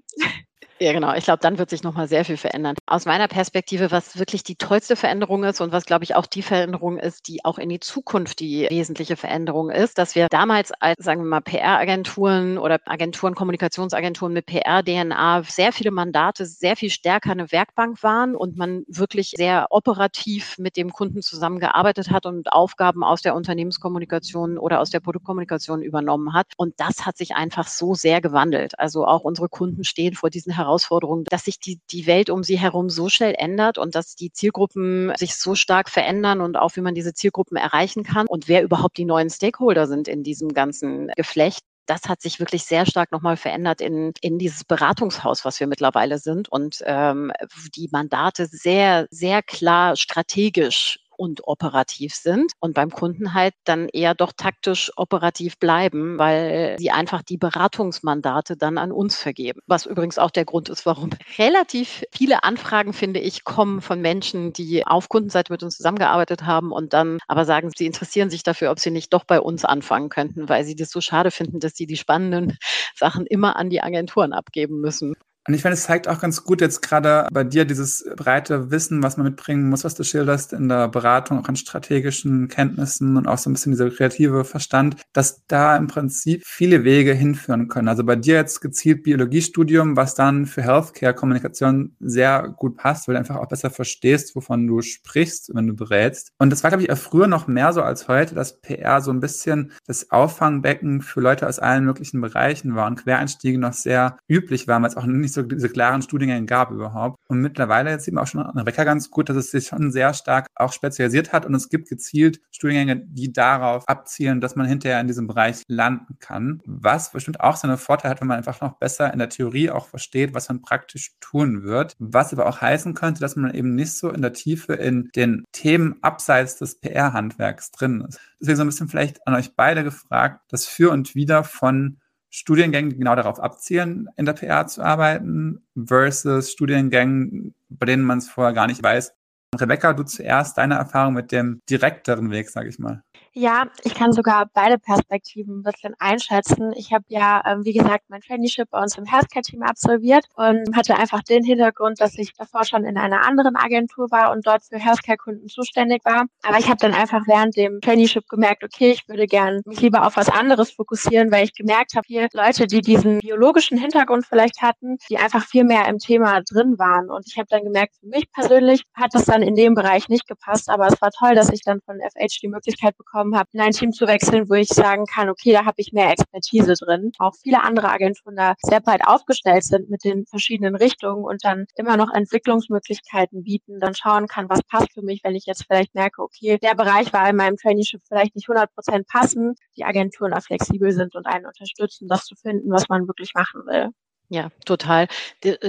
Ja, 0.78 0.92
genau. 0.92 1.14
Ich 1.14 1.24
glaube, 1.24 1.38
dann 1.40 1.56
wird 1.56 1.70
sich 1.70 1.82
nochmal 1.82 2.06
sehr 2.06 2.22
viel 2.26 2.36
verändern. 2.36 2.74
Aus 2.84 3.06
meiner 3.06 3.28
Perspektive, 3.28 3.90
was 3.90 4.18
wirklich 4.18 4.42
die 4.42 4.56
tollste 4.56 4.94
Veränderung 4.94 5.42
ist 5.44 5.62
und 5.62 5.72
was, 5.72 5.86
glaube 5.86 6.04
ich, 6.04 6.14
auch 6.14 6.26
die 6.26 6.42
Veränderung 6.42 6.98
ist, 6.98 7.28
die 7.28 7.42
auch 7.46 7.56
in 7.56 7.70
die 7.70 7.80
Zukunft 7.80 8.40
die 8.40 8.66
wesentliche 8.68 9.16
Veränderung 9.16 9.70
ist, 9.70 9.96
dass 9.96 10.14
wir 10.14 10.26
damals 10.28 10.72
als, 10.78 11.02
sagen 11.02 11.22
wir 11.22 11.28
mal, 11.28 11.40
PR-Agenturen 11.40 12.58
oder 12.58 12.78
Agenturen, 12.84 13.34
Kommunikationsagenturen 13.34 14.34
mit 14.34 14.44
PR-DNA 14.44 15.44
sehr 15.44 15.72
viele 15.72 15.90
Mandate, 15.92 16.44
sehr 16.44 16.76
viel 16.76 16.90
stärker 16.90 17.30
eine 17.30 17.50
Werkbank 17.50 18.02
waren 18.02 18.36
und 18.36 18.58
man 18.58 18.82
wirklich 18.86 19.30
sehr 19.34 19.68
operativ 19.70 20.58
mit 20.58 20.76
dem 20.76 20.92
Kunden 20.92 21.22
zusammengearbeitet 21.22 22.10
hat 22.10 22.26
und 22.26 22.52
Aufgaben 22.52 23.02
aus 23.02 23.22
der 23.22 23.34
Unternehmenskommunikation 23.34 24.58
oder 24.58 24.80
aus 24.80 24.90
der 24.90 25.00
Produktkommunikation 25.00 25.80
übernommen 25.80 26.34
hat. 26.34 26.48
Und 26.58 26.74
das 26.80 27.06
hat 27.06 27.16
sich 27.16 27.34
einfach 27.34 27.66
so 27.66 27.94
sehr 27.94 28.20
gewandelt. 28.20 28.78
Also 28.78 29.06
auch 29.06 29.22
unsere 29.22 29.48
Kunden 29.48 29.82
stehen 29.82 30.12
vor 30.14 30.28
diesen 30.28 30.52
Herausforderungen 30.52 30.65
Herausforderung, 30.66 31.24
dass 31.30 31.44
sich 31.44 31.58
die, 31.60 31.80
die 31.90 32.06
Welt 32.06 32.30
um 32.30 32.42
sie 32.42 32.58
herum 32.58 32.90
so 32.90 33.08
schnell 33.08 33.34
ändert 33.38 33.78
und 33.78 33.94
dass 33.94 34.14
die 34.16 34.32
Zielgruppen 34.32 35.12
sich 35.16 35.36
so 35.36 35.54
stark 35.54 35.88
verändern 35.88 36.40
und 36.40 36.56
auch 36.56 36.76
wie 36.76 36.80
man 36.80 36.94
diese 36.94 37.14
Zielgruppen 37.14 37.56
erreichen 37.56 38.02
kann 38.02 38.26
und 38.28 38.48
wer 38.48 38.62
überhaupt 38.62 38.98
die 38.98 39.04
neuen 39.04 39.30
Stakeholder 39.30 39.86
sind 39.86 40.08
in 40.08 40.22
diesem 40.22 40.52
ganzen 40.52 41.08
Geflecht. 41.16 41.60
Das 41.86 42.08
hat 42.08 42.20
sich 42.20 42.40
wirklich 42.40 42.64
sehr 42.64 42.84
stark 42.84 43.12
nochmal 43.12 43.36
verändert 43.36 43.80
in, 43.80 44.12
in 44.20 44.38
dieses 44.38 44.64
Beratungshaus, 44.64 45.44
was 45.44 45.60
wir 45.60 45.68
mittlerweile 45.68 46.18
sind 46.18 46.48
und 46.48 46.82
ähm, 46.84 47.30
die 47.76 47.88
Mandate 47.92 48.46
sehr, 48.46 49.06
sehr 49.10 49.40
klar 49.40 49.94
strategisch 49.94 50.98
und 51.16 51.46
operativ 51.46 52.14
sind 52.14 52.52
und 52.60 52.74
beim 52.74 52.90
Kunden 52.90 53.34
halt 53.34 53.54
dann 53.64 53.88
eher 53.88 54.14
doch 54.14 54.32
taktisch 54.36 54.90
operativ 54.96 55.58
bleiben, 55.58 56.18
weil 56.18 56.76
sie 56.78 56.90
einfach 56.90 57.22
die 57.22 57.36
Beratungsmandate 57.36 58.56
dann 58.56 58.78
an 58.78 58.92
uns 58.92 59.16
vergeben. 59.16 59.60
Was 59.66 59.86
übrigens 59.86 60.18
auch 60.18 60.30
der 60.30 60.44
Grund 60.44 60.68
ist, 60.68 60.86
warum 60.86 61.10
relativ 61.38 62.04
viele 62.12 62.44
Anfragen, 62.44 62.92
finde 62.92 63.20
ich, 63.20 63.44
kommen 63.44 63.80
von 63.80 64.00
Menschen, 64.00 64.52
die 64.52 64.86
auf 64.86 65.08
Kundenseite 65.08 65.52
mit 65.52 65.62
uns 65.62 65.76
zusammengearbeitet 65.76 66.44
haben 66.44 66.72
und 66.72 66.92
dann 66.92 67.18
aber 67.28 67.44
sagen, 67.44 67.70
sie 67.76 67.86
interessieren 67.86 68.30
sich 68.30 68.42
dafür, 68.42 68.70
ob 68.70 68.78
sie 68.78 68.90
nicht 68.90 69.12
doch 69.12 69.24
bei 69.24 69.40
uns 69.40 69.64
anfangen 69.64 70.08
könnten, 70.08 70.48
weil 70.48 70.64
sie 70.64 70.76
das 70.76 70.90
so 70.90 71.00
schade 71.00 71.30
finden, 71.30 71.60
dass 71.60 71.74
sie 71.74 71.86
die 71.86 71.96
spannenden 71.96 72.56
Sachen 72.94 73.26
immer 73.26 73.56
an 73.56 73.70
die 73.70 73.82
Agenturen 73.82 74.32
abgeben 74.32 74.80
müssen. 74.80 75.14
Und 75.46 75.54
ich 75.54 75.62
finde, 75.62 75.74
es 75.74 75.84
zeigt 75.84 76.08
auch 76.08 76.20
ganz 76.20 76.42
gut 76.42 76.60
jetzt 76.60 76.82
gerade 76.82 77.28
bei 77.32 77.44
dir 77.44 77.64
dieses 77.64 78.04
breite 78.16 78.70
Wissen, 78.70 79.02
was 79.02 79.16
man 79.16 79.26
mitbringen 79.26 79.68
muss, 79.68 79.84
was 79.84 79.94
du 79.94 80.02
schilderst 80.02 80.52
in 80.52 80.68
der 80.68 80.88
Beratung, 80.88 81.38
auch 81.38 81.48
an 81.48 81.56
strategischen 81.56 82.48
Kenntnissen 82.48 83.16
und 83.16 83.28
auch 83.28 83.38
so 83.38 83.48
ein 83.48 83.52
bisschen 83.52 83.72
dieser 83.72 83.90
kreative 83.90 84.44
Verstand, 84.44 84.96
dass 85.12 85.44
da 85.46 85.76
im 85.76 85.86
Prinzip 85.86 86.42
viele 86.44 86.82
Wege 86.82 87.12
hinführen 87.12 87.68
können. 87.68 87.88
Also 87.88 88.02
bei 88.02 88.16
dir 88.16 88.34
jetzt 88.34 88.60
gezielt 88.60 89.04
Biologiestudium, 89.04 89.96
was 89.96 90.14
dann 90.14 90.46
für 90.46 90.62
Healthcare-Kommunikation 90.62 91.94
sehr 92.00 92.48
gut 92.56 92.76
passt, 92.76 93.06
weil 93.06 93.14
du 93.14 93.20
einfach 93.20 93.36
auch 93.36 93.48
besser 93.48 93.70
verstehst, 93.70 94.34
wovon 94.34 94.66
du 94.66 94.82
sprichst, 94.82 95.54
wenn 95.54 95.68
du 95.68 95.74
berätst. 95.74 96.32
Und 96.38 96.50
das 96.50 96.64
war, 96.64 96.70
glaube 96.70 96.82
ich, 96.82 96.90
auch 96.90 96.98
früher 96.98 97.28
noch 97.28 97.46
mehr 97.46 97.72
so 97.72 97.82
als 97.82 98.08
heute, 98.08 98.34
dass 98.34 98.60
PR 98.60 99.00
so 99.00 99.12
ein 99.12 99.20
bisschen 99.20 99.72
das 99.86 100.10
Auffangbecken 100.10 101.02
für 101.02 101.20
Leute 101.20 101.46
aus 101.46 101.60
allen 101.60 101.84
möglichen 101.84 102.20
Bereichen 102.20 102.74
war 102.74 102.88
und 102.88 102.96
Quereinstiege 102.96 103.58
noch 103.58 103.74
sehr 103.74 104.18
üblich 104.28 104.66
waren, 104.66 104.82
weil 104.82 104.90
es 104.90 104.96
auch 104.96 105.06
nicht 105.06 105.35
diese 105.42 105.68
klaren 105.68 106.02
Studiengänge 106.02 106.46
gab 106.46 106.70
überhaupt. 106.70 107.18
Und 107.28 107.40
mittlerweile 107.40 107.90
jetzt 107.90 108.08
eben 108.08 108.18
auch 108.18 108.26
schon 108.26 108.40
an 108.40 108.58
Rebecca 108.58 108.84
ganz 108.84 109.10
gut, 109.10 109.28
dass 109.28 109.36
es 109.36 109.50
sich 109.50 109.66
schon 109.66 109.90
sehr 109.90 110.14
stark 110.14 110.46
auch 110.54 110.72
spezialisiert 110.72 111.32
hat 111.32 111.46
und 111.46 111.54
es 111.54 111.68
gibt 111.68 111.88
gezielt 111.88 112.40
Studiengänge, 112.50 113.02
die 113.06 113.32
darauf 113.32 113.84
abzielen, 113.88 114.40
dass 114.40 114.56
man 114.56 114.66
hinterher 114.66 115.00
in 115.00 115.06
diesem 115.06 115.26
Bereich 115.26 115.62
landen 115.68 116.18
kann. 116.18 116.60
Was 116.66 117.12
bestimmt 117.12 117.40
auch 117.40 117.56
seine 117.56 117.78
Vorteile 117.78 118.10
hat, 118.10 118.20
wenn 118.20 118.28
man 118.28 118.38
einfach 118.38 118.60
noch 118.60 118.78
besser 118.78 119.12
in 119.12 119.18
der 119.18 119.28
Theorie 119.28 119.70
auch 119.70 119.88
versteht, 119.88 120.34
was 120.34 120.48
man 120.48 120.62
praktisch 120.62 121.12
tun 121.20 121.62
wird. 121.62 121.94
Was 121.98 122.32
aber 122.32 122.46
auch 122.46 122.60
heißen 122.60 122.94
könnte, 122.94 123.20
dass 123.20 123.36
man 123.36 123.54
eben 123.54 123.74
nicht 123.74 123.92
so 123.92 124.10
in 124.10 124.22
der 124.22 124.32
Tiefe 124.32 124.74
in 124.74 125.10
den 125.14 125.44
Themen 125.52 125.96
abseits 126.02 126.56
des 126.56 126.80
PR-Handwerks 126.80 127.70
drin 127.70 128.04
ist. 128.08 128.20
Deswegen 128.40 128.56
so 128.56 128.64
ein 128.64 128.68
bisschen 128.68 128.88
vielleicht 128.88 129.26
an 129.26 129.34
euch 129.34 129.54
beide 129.56 129.84
gefragt, 129.84 130.40
das 130.48 130.66
Für 130.66 130.90
und 130.90 131.14
Wider 131.14 131.44
von 131.44 131.98
Studiengängen, 132.36 132.90
die 132.90 132.98
genau 132.98 133.16
darauf 133.16 133.40
abzielen, 133.40 134.08
in 134.16 134.26
der 134.26 134.34
PR 134.34 134.66
zu 134.66 134.82
arbeiten, 134.82 135.64
versus 135.74 136.52
Studiengängen, 136.52 137.54
bei 137.70 137.86
denen 137.86 138.04
man 138.04 138.18
es 138.18 138.28
vorher 138.28 138.52
gar 138.52 138.66
nicht 138.66 138.82
weiß. 138.82 139.14
Rebecca, 139.58 139.94
du 139.94 140.02
zuerst 140.02 140.58
deine 140.58 140.74
Erfahrung 140.74 141.14
mit 141.14 141.32
dem 141.32 141.62
direkteren 141.70 142.30
Weg, 142.30 142.50
sage 142.50 142.68
ich 142.68 142.78
mal. 142.78 143.02
Ja, 143.38 143.66
ich 143.84 143.94
kann 143.94 144.14
sogar 144.14 144.48
beide 144.54 144.78
Perspektiven 144.78 145.58
ein 145.58 145.62
bisschen 145.62 145.94
einschätzen. 145.98 146.72
Ich 146.74 146.94
habe 146.94 147.04
ja, 147.08 147.42
ähm, 147.44 147.66
wie 147.66 147.74
gesagt, 147.74 148.04
mein 148.08 148.22
Traineeship 148.22 148.70
bei 148.70 148.80
uns 148.80 148.96
im 148.96 149.04
Healthcare-Team 149.04 149.62
absolviert 149.62 150.24
und 150.36 150.74
hatte 150.74 150.96
einfach 150.96 151.22
den 151.22 151.44
Hintergrund, 151.44 152.00
dass 152.00 152.16
ich 152.16 152.32
davor 152.32 152.64
schon 152.64 152.86
in 152.86 152.96
einer 152.96 153.26
anderen 153.26 153.54
Agentur 153.54 154.10
war 154.10 154.32
und 154.32 154.46
dort 154.46 154.64
für 154.64 154.78
Healthcare-Kunden 154.78 155.48
zuständig 155.48 156.02
war. 156.06 156.24
Aber 156.44 156.58
ich 156.58 156.68
habe 156.68 156.78
dann 156.78 156.94
einfach 156.94 157.26
während 157.26 157.58
dem 157.58 157.82
Traineeship 157.82 158.26
gemerkt, 158.26 158.64
okay, 158.64 158.92
ich 158.92 159.06
würde 159.06 159.26
gern 159.26 159.60
mich 159.66 159.82
lieber 159.82 160.06
auf 160.06 160.16
was 160.16 160.30
anderes 160.30 160.70
fokussieren, 160.70 161.30
weil 161.30 161.44
ich 161.44 161.52
gemerkt 161.52 161.94
habe, 161.94 162.06
hier 162.06 162.28
Leute, 162.32 162.66
die 162.66 162.80
diesen 162.80 163.18
biologischen 163.18 163.76
Hintergrund 163.76 164.24
vielleicht 164.24 164.62
hatten, 164.62 164.96
die 165.10 165.18
einfach 165.18 165.44
viel 165.44 165.64
mehr 165.64 165.88
im 165.88 165.98
Thema 165.98 166.40
drin 166.40 166.78
waren. 166.78 167.10
Und 167.10 167.26
ich 167.26 167.36
habe 167.36 167.48
dann 167.50 167.64
gemerkt, 167.64 167.96
für 168.00 168.06
mich 168.06 168.32
persönlich 168.32 168.84
hat 168.94 169.12
das 169.12 169.26
dann 169.26 169.42
in 169.42 169.56
dem 169.56 169.74
Bereich 169.74 170.08
nicht 170.08 170.26
gepasst, 170.26 170.70
aber 170.70 170.86
es 170.86 171.02
war 171.02 171.10
toll, 171.10 171.34
dass 171.34 171.52
ich 171.52 171.60
dann 171.60 171.82
von 171.82 171.98
FH 172.00 172.40
die 172.40 172.48
Möglichkeit 172.48 172.96
bekommen 172.96 173.25
bekommen 173.26 173.38
habe, 173.38 173.48
in 173.52 173.60
ein 173.60 173.72
Team 173.72 173.92
zu 173.92 174.06
wechseln, 174.06 174.48
wo 174.48 174.54
ich 174.54 174.68
sagen 174.68 175.04
kann, 175.06 175.28
okay, 175.28 175.52
da 175.52 175.64
habe 175.64 175.76
ich 175.78 175.92
mehr 175.92 176.10
Expertise 176.10 176.74
drin. 176.74 177.12
Auch 177.18 177.34
viele 177.42 177.62
andere 177.62 177.88
Agenturen 177.88 178.36
da 178.36 178.54
sehr 178.58 178.80
breit 178.80 179.02
aufgestellt 179.06 179.64
sind 179.64 179.90
mit 179.90 180.04
den 180.04 180.26
verschiedenen 180.26 180.76
Richtungen 180.76 181.24
und 181.24 181.44
dann 181.44 181.66
immer 181.76 181.96
noch 181.96 182.12
Entwicklungsmöglichkeiten 182.12 183.42
bieten, 183.42 183.80
dann 183.80 183.94
schauen 183.94 184.26
kann, 184.26 184.48
was 184.48 184.62
passt 184.62 184.92
für 184.92 185.02
mich, 185.02 185.20
wenn 185.24 185.34
ich 185.34 185.46
jetzt 185.46 185.64
vielleicht 185.66 185.94
merke, 185.94 186.22
okay, 186.22 186.58
der 186.58 186.74
Bereich 186.74 187.12
war 187.12 187.28
in 187.28 187.36
meinem 187.36 187.56
Traineeship 187.56 188.02
vielleicht 188.06 188.34
nicht 188.34 188.48
100 188.48 188.72
Prozent 188.74 189.06
passend, 189.08 189.58
die 189.76 189.84
Agenturen 189.84 190.32
da 190.32 190.40
flexibel 190.40 190.92
sind 190.92 191.14
und 191.14 191.26
einen 191.26 191.46
unterstützen, 191.46 192.08
das 192.08 192.24
zu 192.24 192.34
finden, 192.36 192.70
was 192.70 192.88
man 192.88 193.06
wirklich 193.06 193.32
machen 193.34 193.62
will. 193.66 193.90
Ja, 194.28 194.50
total. 194.64 195.06